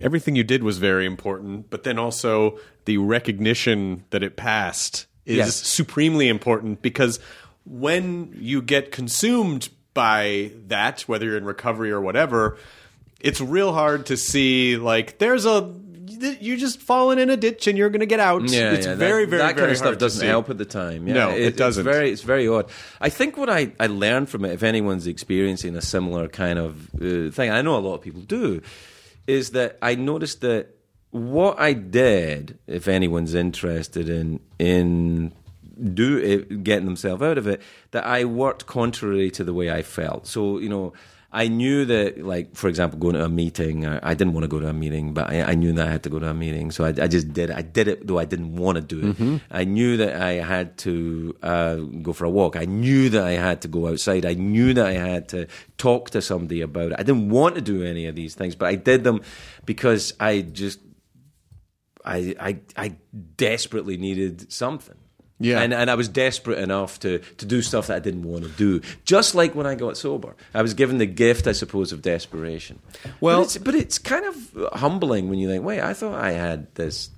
[0.00, 5.36] everything you did was very important, but then also the recognition that it passed is
[5.38, 5.56] Yes.
[5.56, 7.18] supremely important because
[7.64, 12.58] when you get consumed by that, whether you're in recovery or whatever,
[13.18, 15.74] it's real hard to see like there's a
[16.40, 18.42] you're just falling in a ditch and you're going to get out.
[18.48, 20.64] Yeah, it's yeah, very, that, very, that very kind of stuff doesn't help at the
[20.64, 21.06] time.
[21.06, 21.86] Yeah, No, it doesn't.
[21.86, 22.70] It's very, it's very odd.
[23.00, 26.94] I think what I, I learned from it, if anyone's experiencing a similar kind of
[26.94, 28.62] uh, thing, I know a lot of people do,
[29.26, 30.76] is that I noticed that
[31.10, 35.32] what I did, if anyone's interested in in
[35.94, 37.60] do it, getting themselves out of it,
[37.90, 40.26] that I worked contrary to the way I felt.
[40.26, 40.92] So you know.
[41.32, 44.48] I knew that, like, for example, going to a meeting, I, I didn't want to
[44.48, 46.32] go to a meeting, but I, I knew that I had to go to a
[46.32, 46.70] meeting.
[46.70, 47.56] So I, I just did it.
[47.56, 49.42] I did it, though I didn't want to do it.
[49.50, 52.56] I knew that I had to uh, go for a walk.
[52.56, 54.24] I knew that I had to go outside.
[54.24, 55.46] I knew that I had to
[55.76, 56.98] talk to somebody about it.
[56.98, 59.20] I didn't want to do any of these things, but I did them
[59.66, 60.78] because I just
[62.02, 62.96] I, I, I
[63.36, 64.96] desperately needed something.
[65.38, 65.60] Yeah.
[65.60, 68.50] And, and I was desperate enough to, to do stuff that I didn't want to
[68.50, 68.80] do.
[69.04, 70.34] Just like when I got sober.
[70.54, 72.78] I was given the gift, I suppose, of desperation.
[73.20, 76.32] Well- but it's, but it's kind of humbling when you think, wait, I thought I
[76.32, 77.10] had this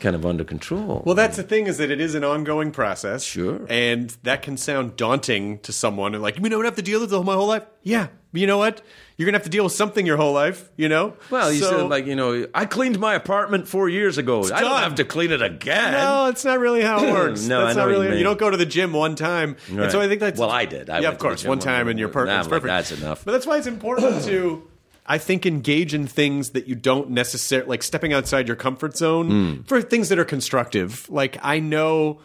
[0.00, 1.02] kind of under control.
[1.06, 3.24] Well, that's the thing is that it is an ongoing process.
[3.24, 3.64] Sure.
[3.70, 6.14] And that can sound daunting to someone.
[6.14, 7.64] And like, you mean I would have to deal with this my whole life?
[7.82, 8.08] Yeah.
[8.32, 8.82] You know what?
[9.16, 11.14] You're going to have to deal with something your whole life, you know?
[11.30, 14.44] well, you So- said, like, you know, I cleaned my apartment four years ago.
[14.52, 15.92] I don't have to clean it again.
[15.92, 17.46] No, it's not really how it works.
[17.46, 18.14] No, that's I know not what you really.
[18.16, 18.24] mean.
[18.24, 20.90] don't go to the gym one time, and so I think that's Well, I did.
[20.90, 22.66] I yeah, of course, one time, and you're per- Nah, it's like, perfect.
[22.68, 23.24] that's enough.
[23.24, 24.62] But that's why it's important to,
[25.06, 29.30] I think, engage in things that you don't necessarily like stepping outside your comfort zone
[29.30, 29.62] Hmm.
[29.62, 31.08] for things that are constructive.
[31.08, 32.20] Like I know,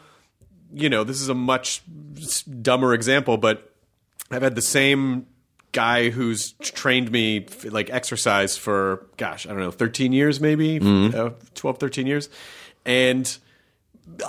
[0.73, 1.81] you know, this is a much
[2.61, 3.73] dumber example, but
[4.29, 5.27] I've had the same
[5.73, 10.79] guy who's trained me like exercise for gosh i don't know 13 years maybe?
[11.13, 12.29] Uh, 12 13 years.
[12.85, 13.37] And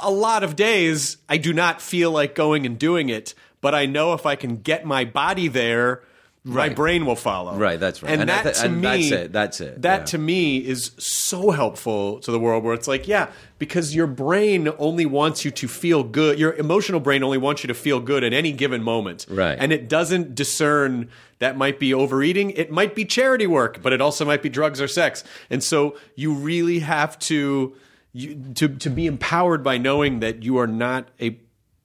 [0.03, 3.87] a lot of days I do not feel like going and doing it, but I
[3.87, 6.03] know if I can get my body there,
[6.47, 7.57] my brain will follow.
[7.57, 8.13] Right, that's right.
[8.13, 10.05] And, And that thi- to and me, that's it, that's it, That yeah.
[10.05, 14.69] to me is so helpful to the world where it's like, yeah, because your brain
[14.79, 16.39] only wants you to feel good.
[16.39, 19.25] Your emotional brain only wants you to feel good at any given moment.
[19.31, 19.57] Right.
[19.59, 22.51] And it doesn't discern that might be overeating.
[22.51, 25.25] It might be charity work, but it also might be drugs or sex.
[25.49, 27.75] And so you really have to
[28.13, 31.31] you, to to be empowered by knowing that you are not a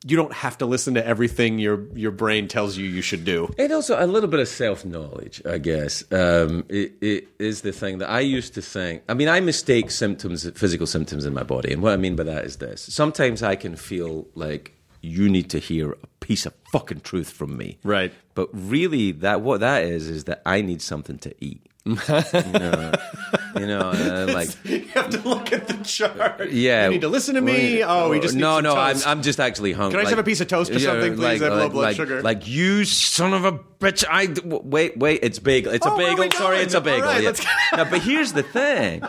[0.06, 3.54] you don't have to listen to everything your your brain tells you you should do.
[3.58, 7.74] And also a little bit of self knowledge, I guess, um, it, it is the
[7.74, 9.04] thing that I used to think.
[9.10, 12.24] I mean, I mistake symptoms, physical symptoms in my body, and what I mean by
[12.24, 16.54] that is this: sometimes I can feel like you need to hear a piece of
[16.72, 18.14] fucking truth from me, Right.
[18.36, 21.66] But really, that what that is is that I need something to eat.
[21.86, 21.95] You
[22.54, 22.93] know?
[23.56, 26.50] You know, uh, like you have to look at the chart.
[26.52, 26.86] yeah.
[26.86, 27.84] You need to listen to me.
[27.84, 28.76] Oh, we just no, no.
[28.76, 29.08] toast.
[29.08, 29.93] I'm, I'm just actually hungry.
[29.93, 31.41] Can I just have a piece of toast or something, please?
[31.41, 32.22] I have low blood like, sugar.
[32.22, 34.04] Like you son of a bitch.
[34.10, 35.20] I wait, wait.
[35.24, 35.74] It's bagel.
[35.74, 36.32] It's Oh, a bagel.
[36.32, 37.08] Sorry, it's a bagel.
[37.08, 37.30] Right, yeah.
[37.30, 39.04] let's- but here's the thing.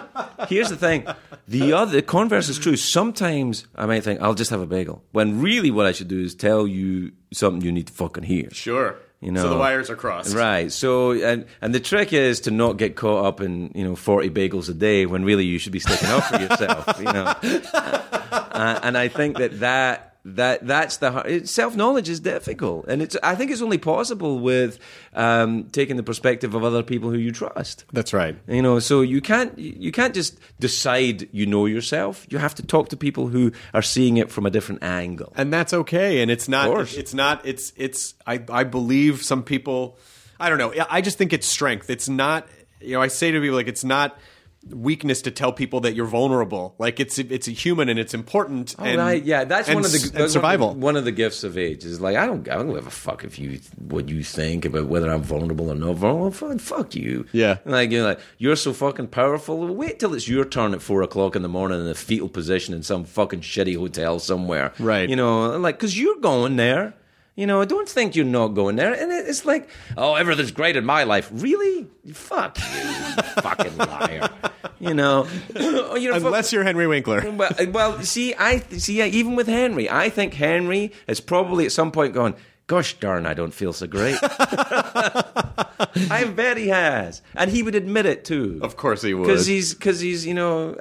[0.49, 1.07] Here's the thing.
[1.49, 2.77] The other the converse is true.
[2.77, 6.21] Sometimes I might think I'll just have a bagel when really what I should do
[6.21, 8.51] is tell you something you need to fucking hear.
[8.53, 8.97] Sure.
[9.21, 10.35] You know, so the wires are crossed.
[10.35, 10.73] Right.
[10.73, 14.31] So, and and the trick is to not get caught up in you know forty
[14.31, 16.99] bagels a day when really you should be sticking up for yourself.
[16.99, 17.35] You know,
[17.75, 20.10] uh, and I think that that.
[20.25, 23.17] That that's the self knowledge is difficult, and it's.
[23.23, 24.79] I think it's only possible with
[25.15, 27.87] um, taking the perspective of other people who you trust.
[27.93, 28.37] That's right.
[28.47, 32.27] You know, so you can't you can't just decide you know yourself.
[32.29, 35.33] You have to talk to people who are seeing it from a different angle.
[35.37, 39.97] and that's okay and it's not it's not it's it's I, I believe some people
[40.39, 42.47] i don't know i just think it's strength it's not
[42.81, 44.19] you know i say to people like it's not
[44.69, 48.75] weakness to tell people that you're vulnerable like it's it's a human and it's important
[48.79, 49.23] Oh, and right.
[49.25, 51.45] Yeah, that's and one of the that's survival One of the, one of the gifts
[51.45, 54.23] of age is like I don't I don't give a fuck if you what you
[54.23, 56.31] think about whether I'm vulnerable or not vulnerable.
[56.31, 57.27] Fuck, fuck you.
[57.33, 57.59] Yeah.
[57.65, 59.67] Like you're like you're so fucking powerful.
[59.75, 62.75] Wait till it's your turn at four o'clock in the morning in a fetal position
[62.75, 64.73] in some fucking shitty hotel somewhere.
[64.79, 65.09] Right.
[65.09, 66.95] You know, like because you're going there.
[67.41, 68.93] You know, don't think you're not going there.
[68.93, 71.31] And it's like, oh, everything's great in my life.
[71.33, 71.87] Really?
[72.13, 74.29] Fuck you, you fucking liar.
[74.79, 75.27] You know,
[75.57, 79.03] you know, fuck- unless you're henry winkler well, well, see, I see.
[79.03, 82.35] Even with Henry, I think Henry has probably at some point gone.
[82.67, 84.19] Gosh darn, I don't feel so great.
[84.23, 88.61] I bet he has, and he would admit it too.
[88.63, 90.77] of course he would because he's because he's you know,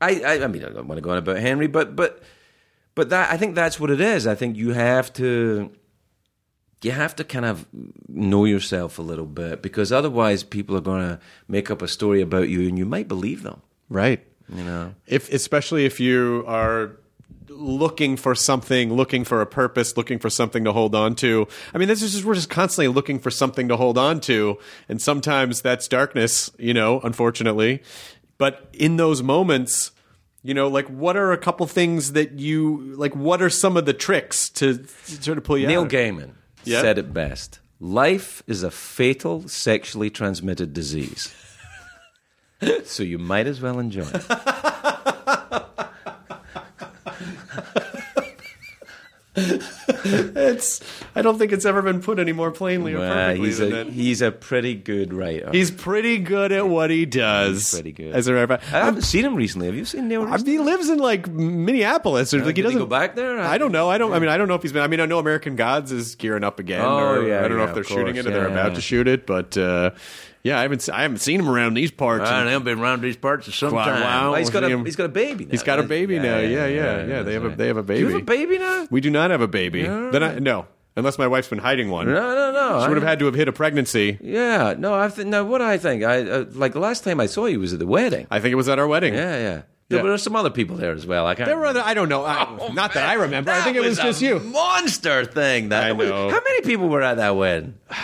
[0.00, 2.22] I, I I mean I don't want to go on about Henry, but but
[2.94, 4.26] but that I think that's what it is.
[4.26, 5.70] I think you have to
[6.82, 7.66] you have to kind of
[8.08, 12.20] know yourself a little bit because otherwise people are going to make up a story
[12.20, 13.62] about you and you might believe them.
[13.88, 14.24] right.
[14.50, 14.94] You know.
[15.06, 16.92] if especially if you are
[17.50, 21.46] looking for something looking for a purpose looking for something to hold on to.
[21.74, 24.58] I mean this is just we're just constantly looking for something to hold on to.
[24.88, 27.82] And sometimes that's darkness you know unfortunately.
[28.38, 29.90] But in those moments
[30.42, 33.84] you know like what are a couple things that you like what are some of
[33.84, 36.30] the tricks to, to sort of pull you Neil out Gaiman
[36.68, 36.82] Yeah?
[36.82, 37.60] said it best.
[37.80, 41.34] Life is a fatal sexually transmitted disease.
[42.84, 44.24] so you might as well enjoy it.
[50.04, 50.80] it's
[51.14, 53.72] i don't think it's ever been put any more plainly or Well, perfectly he's than
[53.72, 53.88] a that.
[53.92, 55.50] he's a pretty good writer.
[55.52, 57.70] He's pretty good at what he does.
[57.70, 58.14] He's pretty good.
[58.14, 59.66] As a matter of fact, I haven't seen him recently.
[59.66, 60.24] Have you seen Neil?
[60.24, 60.52] Recently?
[60.52, 63.38] he lives in like Minneapolis, or like he doesn't go back there?
[63.40, 63.88] I don't know.
[63.88, 64.12] I don't.
[64.12, 64.82] I mean, I don't know if he's been.
[64.82, 66.80] I mean, I know American Gods is gearing up again.
[66.80, 68.26] Oh, or, yeah, I don't know if they're of shooting course.
[68.26, 68.74] it or they're Yeah, about yeah.
[68.76, 69.90] to shoot it, but uh,
[70.48, 70.88] yeah, I haven't.
[70.88, 72.28] I haven't seen him around these parts.
[72.28, 74.02] I haven't been around these parts for some time.
[74.02, 74.30] wow.
[74.32, 75.44] Well, he's got a he's got a baby.
[75.44, 75.50] Now.
[75.52, 76.38] He's got a baby now.
[76.38, 77.22] Yeah, yeah, yeah.
[77.22, 78.12] They that's have a they have a Do you baby.
[78.12, 78.86] have a baby now?
[78.90, 79.82] We do not have a baby.
[79.82, 82.06] Then I, no, unless my wife's been hiding one.
[82.06, 82.82] No, no, no.
[82.82, 84.18] She would have had to have hit a pregnancy.
[84.20, 84.94] Yeah, no.
[84.98, 85.44] I th- no.
[85.44, 87.86] What I think, I uh, like the last time I saw you was at the
[87.86, 88.26] wedding.
[88.30, 89.14] I think it was at our wedding.
[89.14, 89.62] Yeah, yeah.
[89.90, 90.10] There Yeah.
[90.10, 91.26] were some other people there as well.
[91.26, 91.46] I can't.
[91.48, 91.80] There were other.
[91.82, 92.22] I don't know.
[92.24, 93.08] I, Oh, not that.
[93.08, 93.50] I remember.
[93.50, 94.38] I think it was, a just you.
[94.38, 95.70] Monster thing.
[95.70, 97.74] That I was- How many people were at that wedding?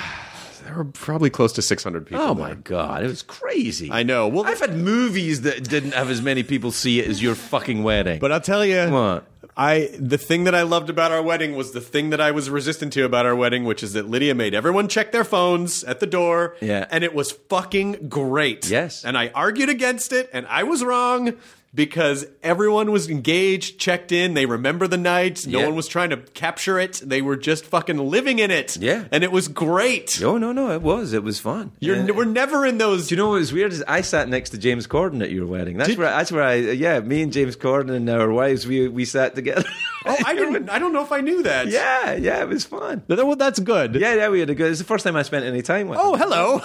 [0.64, 2.22] There were probably close to 600 people.
[2.22, 2.48] Oh there.
[2.48, 3.90] my god, it was crazy.
[3.92, 4.28] I know.
[4.28, 7.82] Well, I've had movies that didn't have as many people see it as your fucking
[7.82, 8.18] wedding.
[8.18, 9.26] But I'll tell you, What?
[9.56, 12.50] I the thing that I loved about our wedding was the thing that I was
[12.50, 16.00] resistant to about our wedding, which is that Lydia made everyone check their phones at
[16.00, 16.56] the door.
[16.60, 16.86] Yeah.
[16.90, 18.68] and it was fucking great.
[18.68, 19.04] Yes.
[19.04, 21.34] and I argued against it, and I was wrong.
[21.74, 25.44] Because everyone was engaged, checked in, they remember the night.
[25.46, 25.66] No Yeah.
[25.66, 27.02] one was trying to capture it.
[27.04, 28.76] They were just fucking living in it.
[28.76, 29.04] Yeah.
[29.10, 30.22] and it was great.
[30.22, 31.12] oh no, no, it was.
[31.12, 31.72] It was fun.
[31.80, 32.12] You're, Yeah.
[32.12, 33.08] We're never in those.
[33.08, 33.72] Do you know what was weird?
[33.72, 35.76] Is I sat next to James Corden at your wedding.
[35.78, 36.10] That's Did- where.
[36.10, 36.54] That's where I.
[36.54, 38.66] Yeah, me and James Corden and our wives.
[38.68, 39.64] We we sat together.
[40.06, 40.70] oh, I didn't.
[40.70, 41.66] I don't know if I knew that.
[41.68, 43.02] yeah, yeah, it was fun.
[43.08, 43.96] Well, that's good.
[43.96, 44.70] Yeah, yeah, we had a good.
[44.70, 45.98] It's the first time I spent any time with.
[46.00, 46.20] Oh, him.
[46.20, 46.58] hello.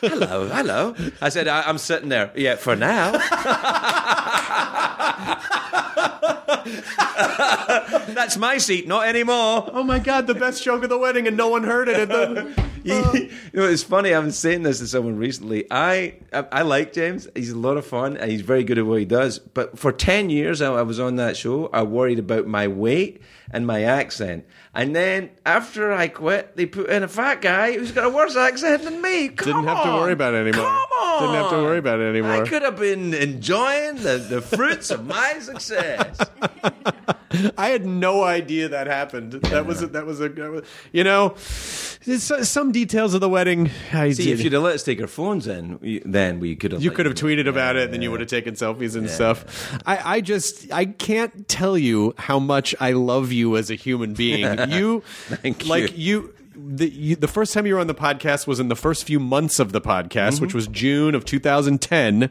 [0.00, 0.94] hello, hello.
[1.20, 2.32] I said I, I'm sitting there.
[2.34, 3.12] Yeah, for now.
[8.24, 9.68] That's my seat, not anymore.
[9.70, 12.08] Oh my god, the best joke of the wedding, and no one heard it.
[12.08, 14.14] The, you know, it's funny.
[14.14, 15.66] I was saying this to someone recently.
[15.70, 17.28] I, I I like James.
[17.34, 19.40] He's a lot of fun, and he's very good at what he does.
[19.40, 21.66] But for ten years, I, I was on that show.
[21.66, 23.20] I worried about my weight
[23.50, 24.46] and my accent.
[24.74, 28.36] And then after I quit, they put in a fat guy who's got a worse
[28.36, 29.28] accent than me.
[29.28, 30.66] Come Didn't have to worry about it anymore.
[30.66, 31.22] Come on.
[31.22, 32.32] Didn't have to worry about it anymore.
[32.42, 36.18] I could have been enjoying the, the fruits of my success.
[37.58, 39.32] I had no idea that happened.
[39.32, 41.34] That was a, that was a that was- you know
[42.06, 43.70] uh, some details of the wedding.
[43.92, 46.72] I See, did- if you'd have let us take our phones in, then we could
[46.72, 46.82] have.
[46.82, 49.76] you could have tweeted about it, and then you would have taken selfies and stuff.
[49.86, 54.14] I, I just, I can't tell you how much I love you as a human
[54.14, 54.44] being.
[54.74, 56.34] You, Thank like you.
[56.56, 59.20] The, you, the first time you were on the podcast was in the first few
[59.20, 60.58] months of the podcast, which mm-hmm.
[60.58, 62.30] was June of 2010,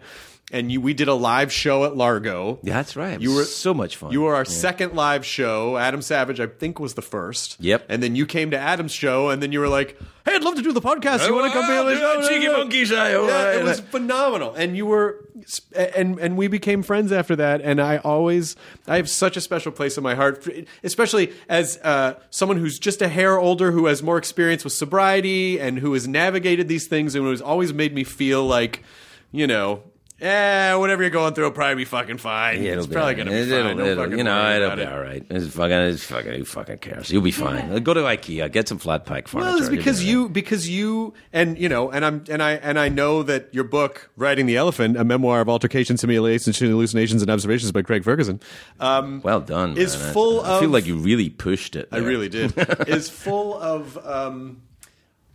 [0.54, 2.60] and you we did a live show at Largo.
[2.64, 3.20] Yeah, that's right.
[3.20, 4.12] You were so much fun.
[4.14, 4.50] You were our Yeah.
[4.50, 5.76] second live show.
[5.78, 7.58] Adam Savage, I think, was the first.
[7.60, 7.86] Yep.
[7.90, 10.56] And then you came to Adam's show, and then you were like, "Hey, I'd love
[10.56, 11.28] to do the podcast.
[11.28, 12.28] You want to come be on the?
[12.30, 13.14] Cheeky monkeys, I.
[13.16, 15.28] oh, Yeah, it was phenomenal, and you were,
[15.76, 17.62] and and we became friends after that.
[17.62, 18.56] And I always,
[18.88, 20.48] I have such a special place in my heart,
[20.84, 25.60] especially as uh, someone who's just a hair older, who has more experience with sobriety,
[25.60, 28.84] and who has navigated these things, and who has always made me feel like,
[29.32, 29.82] you know.
[30.24, 32.64] Eh, whatever you're going through will probably be fucking fine.
[32.64, 33.44] Yeah, it's be probably all gonna right.
[33.44, 33.60] be fine.
[33.60, 34.88] It'll- Don't it'll- you know, it'll be it.
[34.88, 35.26] all right.
[35.30, 37.12] It's fucking, it's fucking, who fucking cares?
[37.12, 37.84] You'll be fine.
[37.84, 39.50] Go to IKEA, get some flat pack furniture.
[39.50, 42.80] Well, it's be because you because you and you know and I'm and I and
[42.80, 47.30] I know that your book "Riding the Elephant," a memoir of altercations, humiliations, hallucinations, and
[47.30, 48.40] observations by Craig Ferguson,
[48.80, 49.76] um, Well done.
[49.78, 50.10] is man.
[50.10, 51.90] I- full I, feel like you really pushed it.
[51.92, 52.54] I really did,
[52.88, 53.98] is full of.
[54.08, 54.62] Um,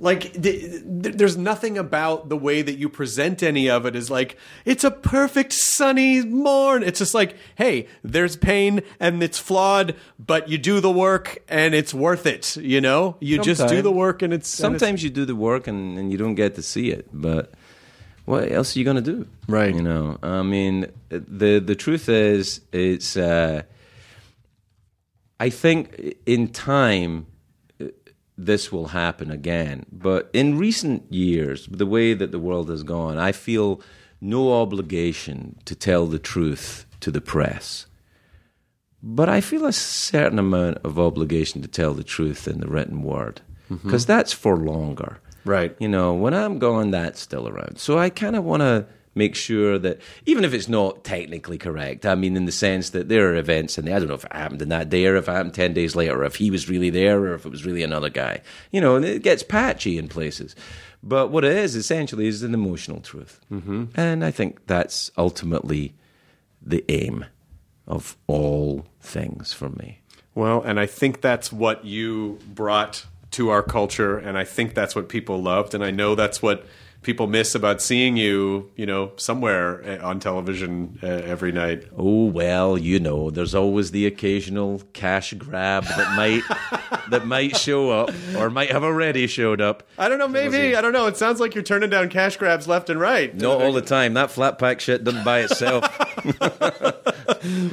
[0.01, 0.61] like th-
[1.03, 4.85] th- there's nothing about the way that you present any of it is like it's
[4.85, 10.57] a perfect sunny morn it's just like hey there's pain and it's flawed but you
[10.57, 14.33] do the work and it's worth it you know you just do the work and
[14.33, 16.91] it's and it's- Sometimes you do the work and, and you don't get to see
[16.91, 17.53] it, but
[18.25, 19.27] what else are you going to do?
[19.49, 19.75] Right.
[19.75, 23.17] You know, I mean, the the truth is, it's.
[23.17, 23.63] Uh,
[25.41, 27.27] I think in time
[28.39, 33.19] this will happen again, but in recent years, the way that the world has gone,
[33.19, 33.81] I feel
[34.21, 37.87] no obligation to tell the truth to the press.
[39.03, 43.03] But I feel a certain amount of obligation to tell the truth in the written
[43.03, 43.87] word mm-hmm.
[43.87, 45.19] because that's for longer.
[45.45, 45.75] Right.
[45.79, 47.79] You know, when I'm gone, that's still around.
[47.79, 48.87] So I kind of want to
[49.19, 53.09] make sure that even if it's not technically correct, I mean, in the sense that
[53.09, 55.29] there are events, and I don't know if it happened in that day or if
[55.29, 57.67] it happened 10 days later, or if he was really there or if it was
[57.67, 58.41] really another guy.
[58.71, 60.57] You know, and it gets patchy in places.
[61.03, 63.41] But what it is essentially is an emotional truth.
[63.53, 63.85] Mm-hmm.
[63.95, 65.93] And I think that's ultimately
[66.63, 67.27] the aim
[67.87, 70.01] of all things for me.
[70.35, 74.95] Well, and I think that's what you brought to our culture, and I think that's
[74.95, 76.65] what people loved, and I know that's what
[77.03, 81.85] people miss about seeing you, you know, somewhere uh, on television uh, every night.
[81.97, 86.43] Oh well, you know, there's always the occasional cash grab that might
[87.11, 89.83] that might show up or might have already showed up.
[89.99, 91.07] I don't know, maybe I don't know.
[91.07, 93.35] It sounds like you're turning down cash grabs left and right.
[93.35, 94.15] Not all the time.
[94.15, 95.85] That flat pack shit doesn't buy itself.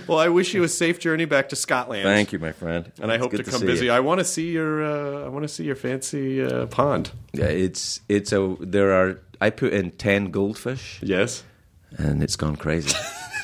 [0.07, 2.03] Well, I wish you a safe journey back to Scotland.
[2.03, 2.91] Thank you, my friend.
[3.01, 3.85] And I hope to come busy.
[3.85, 3.91] you.
[3.91, 4.83] I want to see your.
[4.83, 7.11] Uh, I want to see your fancy uh, pond.
[7.33, 11.43] Yeah, it's it's a there are I put in ten goldfish Yes.
[11.97, 12.95] and it's gone crazy.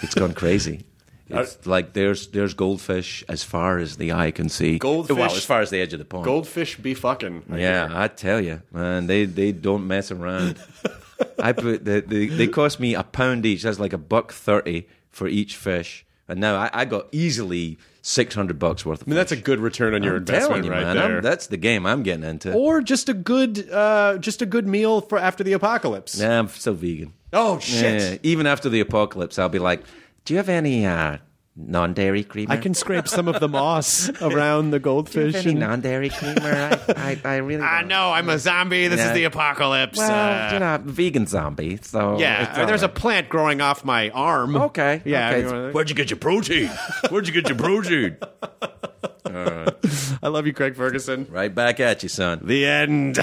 [0.02, 0.86] it's gone crazy.
[1.34, 4.78] It's like there's there's goldfish as far as the eye can see.
[4.80, 6.26] Goldfish- well, as far as the edge of the pond.
[6.26, 7.44] Goldfish be fucking.
[7.56, 7.88] Yeah.
[7.90, 10.58] I tell you, man, they they don't mess around.
[11.40, 13.64] I put they, they they cost me a pound each.
[13.64, 18.36] That's like a buck thirty for each fish, and now I, I got easily six
[18.36, 19.08] hundred bucks worth of.
[19.08, 20.96] I mean, that's a good return on your I'm investment you, right man.
[20.96, 21.18] there.
[21.18, 22.54] I'm, that's the game I'm getting into.
[22.54, 26.20] or just a good, uh, just a good meal for after the apocalypse.
[26.20, 27.14] Nah, I'm still vegan.
[27.34, 28.02] Oh shit!
[28.02, 29.84] Yeah, even after the apocalypse, I'll be like,
[30.26, 31.18] "Do you have any uh,
[31.68, 32.52] non-dairy creamer?
[32.54, 35.34] I can scrape some of the moss around the Do you goldfish.
[35.36, 36.40] have any and- non-dairy creamer?
[36.88, 37.62] I, I, I really.
[37.64, 37.88] I don't.
[37.90, 38.88] know I'm a zombie.
[38.88, 39.08] This Yeah.
[39.10, 39.98] is the apocalypse.
[39.98, 40.12] Well,
[40.50, 41.78] Uh, you know, vegan zombie.
[41.82, 44.56] So yeah, uh, there's all a plant growing off my arm.
[44.56, 45.30] Okay, Yeah.
[45.30, 45.40] okay.
[45.42, 46.70] you know, Where'd you get your protein?
[47.10, 48.18] Where'd you get your protein?
[49.26, 51.26] I love you, Craig Ferguson.
[51.30, 52.42] Right back at you, son.
[52.44, 53.18] The end.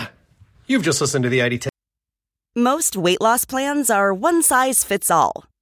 [0.67, 1.69] You've just listened to the ID10.
[2.57, 5.45] Most weight loss plans are one size fits all,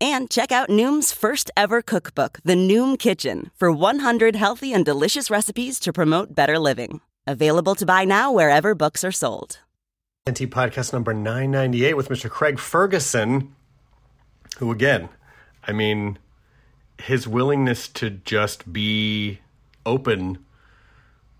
[0.00, 5.28] And check out Noom's first ever cookbook, The Noom Kitchen, for 100 healthy and delicious
[5.28, 7.00] recipes to promote better living.
[7.26, 9.58] Available to buy now wherever books are sold.
[10.30, 12.30] NT podcast number 998 with Mr.
[12.30, 13.54] Craig Ferguson,
[14.58, 15.08] Who again?
[15.66, 16.18] I mean,
[17.02, 19.40] his willingness to just be
[19.84, 20.44] open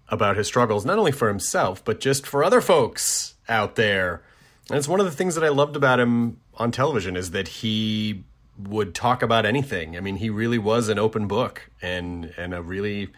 [0.09, 4.23] about his struggles, not only for himself, but just for other folks out there.
[4.69, 7.49] And it's one of the things that I loved about him on television is that
[7.49, 8.25] he
[8.59, 9.97] would talk about anything.
[9.97, 13.09] I mean, he really was an open book and and a really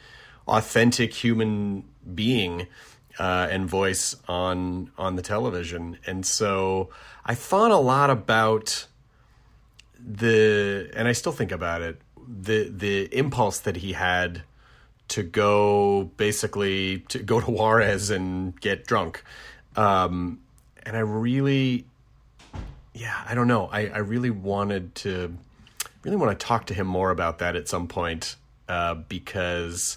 [0.46, 1.84] authentic human
[2.14, 2.66] being
[3.18, 5.98] uh, and voice on on the television.
[6.06, 6.90] And so
[7.24, 8.86] I thought a lot about
[9.98, 14.42] the and I still think about it the the impulse that he had
[15.08, 19.22] to go basically to go to Juarez and get drunk.
[19.76, 20.40] Um,
[20.84, 21.86] and I really
[23.00, 23.66] yeah, I don't know.
[23.72, 25.34] I, I really wanted to
[26.02, 28.36] really want to talk to him more about that at some point
[28.68, 29.96] uh, because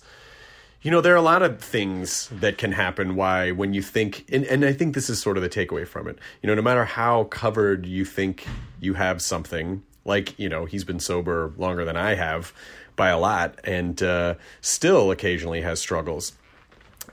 [0.81, 4.25] you know there are a lot of things that can happen why when you think
[4.30, 6.61] and, and i think this is sort of the takeaway from it you know no
[6.61, 8.45] matter how covered you think
[8.81, 12.51] you have something like you know he's been sober longer than i have
[12.97, 16.34] by a lot and uh, still occasionally has struggles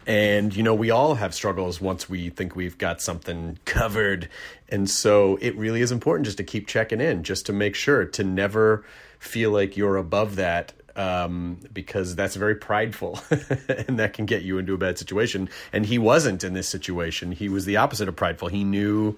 [0.06, 4.28] and, you know, we all have struggles once we think we've got something covered.
[4.70, 8.05] And so it really is important just to keep checking in, just to make sure
[8.05, 8.84] to never
[9.18, 14.59] feel like you're above that um, because that's very prideful and that can get you
[14.59, 15.48] into a bad situation.
[15.72, 17.32] And he wasn't in this situation.
[17.32, 18.48] He was the opposite of prideful.
[18.48, 19.16] He knew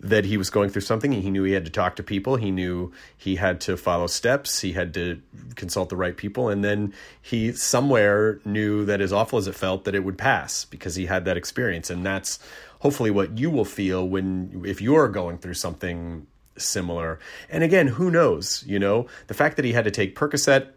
[0.00, 1.12] that he was going through something.
[1.12, 2.36] He knew he had to talk to people.
[2.36, 4.60] He knew he had to follow steps.
[4.60, 5.20] He had to
[5.54, 6.48] consult the right people.
[6.48, 10.64] And then he somewhere knew that as awful as it felt, that it would pass
[10.64, 11.90] because he had that experience.
[11.90, 12.38] And that's
[12.80, 16.26] hopefully what you will feel when, if you're going through something
[16.56, 17.18] similar.
[17.48, 18.64] And again, who knows?
[18.66, 20.68] You know, the fact that he had to take Percocet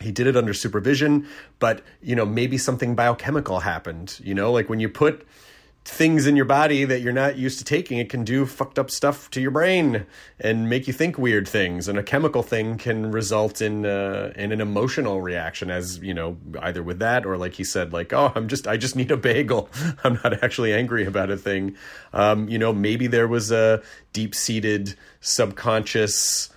[0.00, 1.24] he did it under supervision
[1.60, 5.24] but you know maybe something biochemical happened you know like when you put
[5.84, 8.90] things in your body that you're not used to taking it can do fucked up
[8.90, 10.06] stuff to your brain
[10.40, 11.88] and make you think weird things.
[11.88, 16.38] And a chemical thing can result in uh, in an emotional reaction as you know
[16.62, 19.16] either with that or like he said like oh i'm just i just need a
[19.16, 19.68] bagel.
[20.04, 21.76] I'm not actually angry about a thing.
[22.12, 23.82] Um, you know maybe there was a
[24.12, 26.48] deep-seated subconscious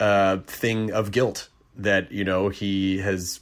[0.00, 3.40] uh, thing of guilt that you know he has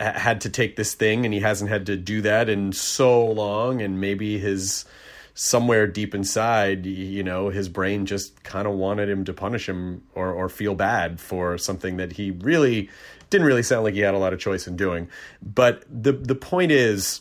[0.00, 3.82] had to take this thing and he hasn't had to do that in so long.
[3.82, 4.84] And maybe his
[5.32, 10.02] somewhere deep inside you know his brain just kind of wanted him to punish him
[10.14, 12.90] or or feel bad for something that he really
[13.30, 15.08] didn't really sound like he had a lot of choice in doing.
[15.40, 17.20] But the the point is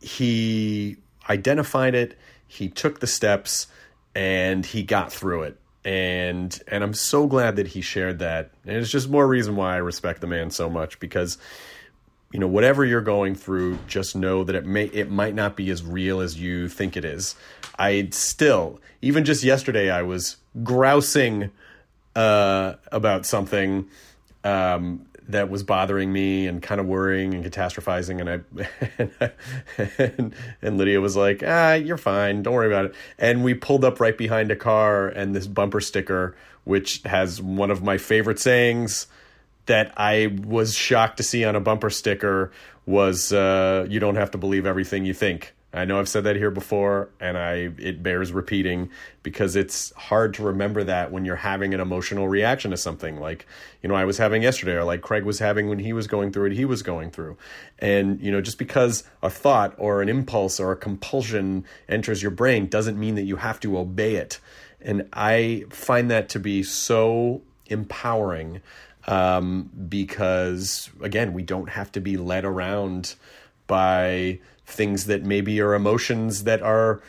[0.00, 0.96] he
[1.28, 2.16] identified it
[2.46, 3.66] he took the steps
[4.14, 8.50] and he got through it and and I'm so glad that he shared that.
[8.66, 11.38] And it's just more reason why I respect the man so much because
[12.32, 15.70] you know whatever you're going through just know that it may it might not be
[15.70, 17.36] as real as you think it is.
[17.78, 21.52] I still even just yesterday I was grousing
[22.16, 23.86] uh, about something
[24.42, 28.20] um, that was bothering me and kind of worrying and catastrophizing
[28.98, 29.30] and I
[29.98, 32.42] and, and, Lydia was like, "Ah, you're fine.
[32.42, 35.80] Don't worry about it." And we pulled up right behind a car and this bumper
[35.80, 36.36] sticker
[36.66, 39.06] which has one of my favorite sayings
[39.66, 42.50] that I was shocked to see on a bumper sticker
[42.86, 45.54] was uh, you don't have to believe everything you think.
[45.76, 48.90] I know I've said that here before, and I it bears repeating
[49.22, 53.20] because it's hard to remember that when you're having an emotional reaction to something.
[53.20, 53.46] Like
[53.82, 56.32] you know I was having yesterday, or like Craig was having when he was going
[56.32, 57.36] through it, he was going through,
[57.78, 62.30] and you know just because a thought or an impulse or a compulsion enters your
[62.30, 64.40] brain doesn't mean that you have to obey it,
[64.80, 68.60] and I find that to be so empowering
[69.06, 73.14] um, because again we don't have to be led around
[73.66, 77.00] by things that maybe are emotions that are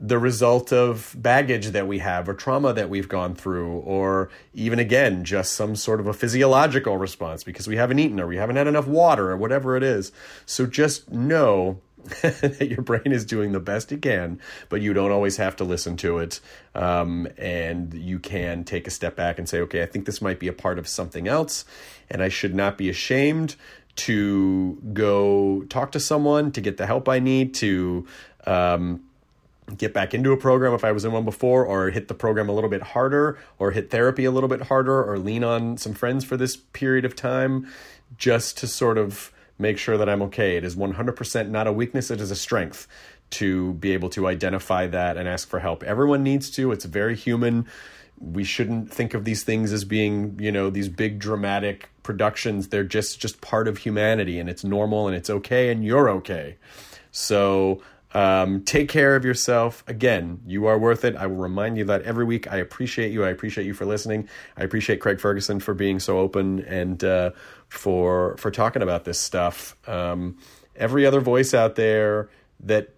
[0.00, 4.78] the result of baggage that we have or trauma that we've gone through or even
[4.78, 8.56] again just some sort of a physiological response because we haven't eaten or we haven't
[8.56, 10.10] had enough water or whatever it is.
[10.46, 11.80] So just know
[12.22, 14.38] that your brain is doing the best it can
[14.68, 16.38] but you don't always have to listen to it
[16.74, 20.38] um, and you can take a step back and say okay i think this might
[20.38, 21.64] be a part of something else
[22.10, 23.56] and i should not be ashamed
[23.96, 28.06] to go talk to someone to get the help I need to
[28.46, 29.02] um,
[29.76, 32.48] get back into a program if I was in one before, or hit the program
[32.48, 35.94] a little bit harder, or hit therapy a little bit harder, or lean on some
[35.94, 37.66] friends for this period of time
[38.16, 40.56] just to sort of make sure that I'm okay.
[40.56, 42.88] It is 100% not a weakness, it is a strength
[43.30, 45.82] to be able to identify that and ask for help.
[45.82, 47.66] Everyone needs to, it's very human
[48.18, 52.68] we shouldn't think of these things as being you know these big dramatic productions.
[52.68, 56.56] They're just just part of humanity and it's normal and it's okay and you're okay.
[57.10, 57.82] So
[58.12, 59.84] um, take care of yourself.
[59.86, 61.16] Again you are worth it.
[61.16, 62.50] I will remind you that every week.
[62.50, 63.24] I appreciate you.
[63.24, 64.28] I appreciate you for listening.
[64.56, 67.30] I appreciate craig ferguson for being so open and uh,
[67.68, 69.76] for for talking about this stuff.
[69.88, 70.38] Um,
[70.76, 72.30] every other voice out there
[72.60, 72.90] that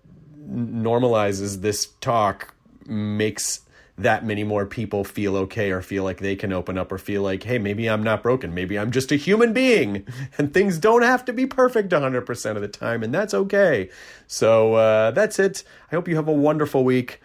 [0.49, 2.55] normalizes this talk
[2.87, 3.61] makes
[3.99, 7.23] that many more people feel okay or feel like they can open up or feel
[7.23, 8.53] like, hey, maybe I'm not broken.
[8.53, 10.07] Maybe I'm just a human being
[10.39, 13.89] and things don't have to be perfect 100% of the time, and that's okay.
[14.27, 15.65] So uh, that's it.
[15.91, 17.21] I hope you have a wonderful week.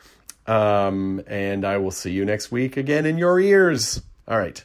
[0.47, 4.01] Um, and I will see you next week again in your ears.
[4.27, 4.63] All right.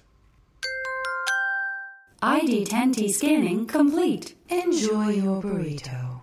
[2.23, 4.35] ID10T scanning complete.
[4.49, 6.23] Enjoy your burrito.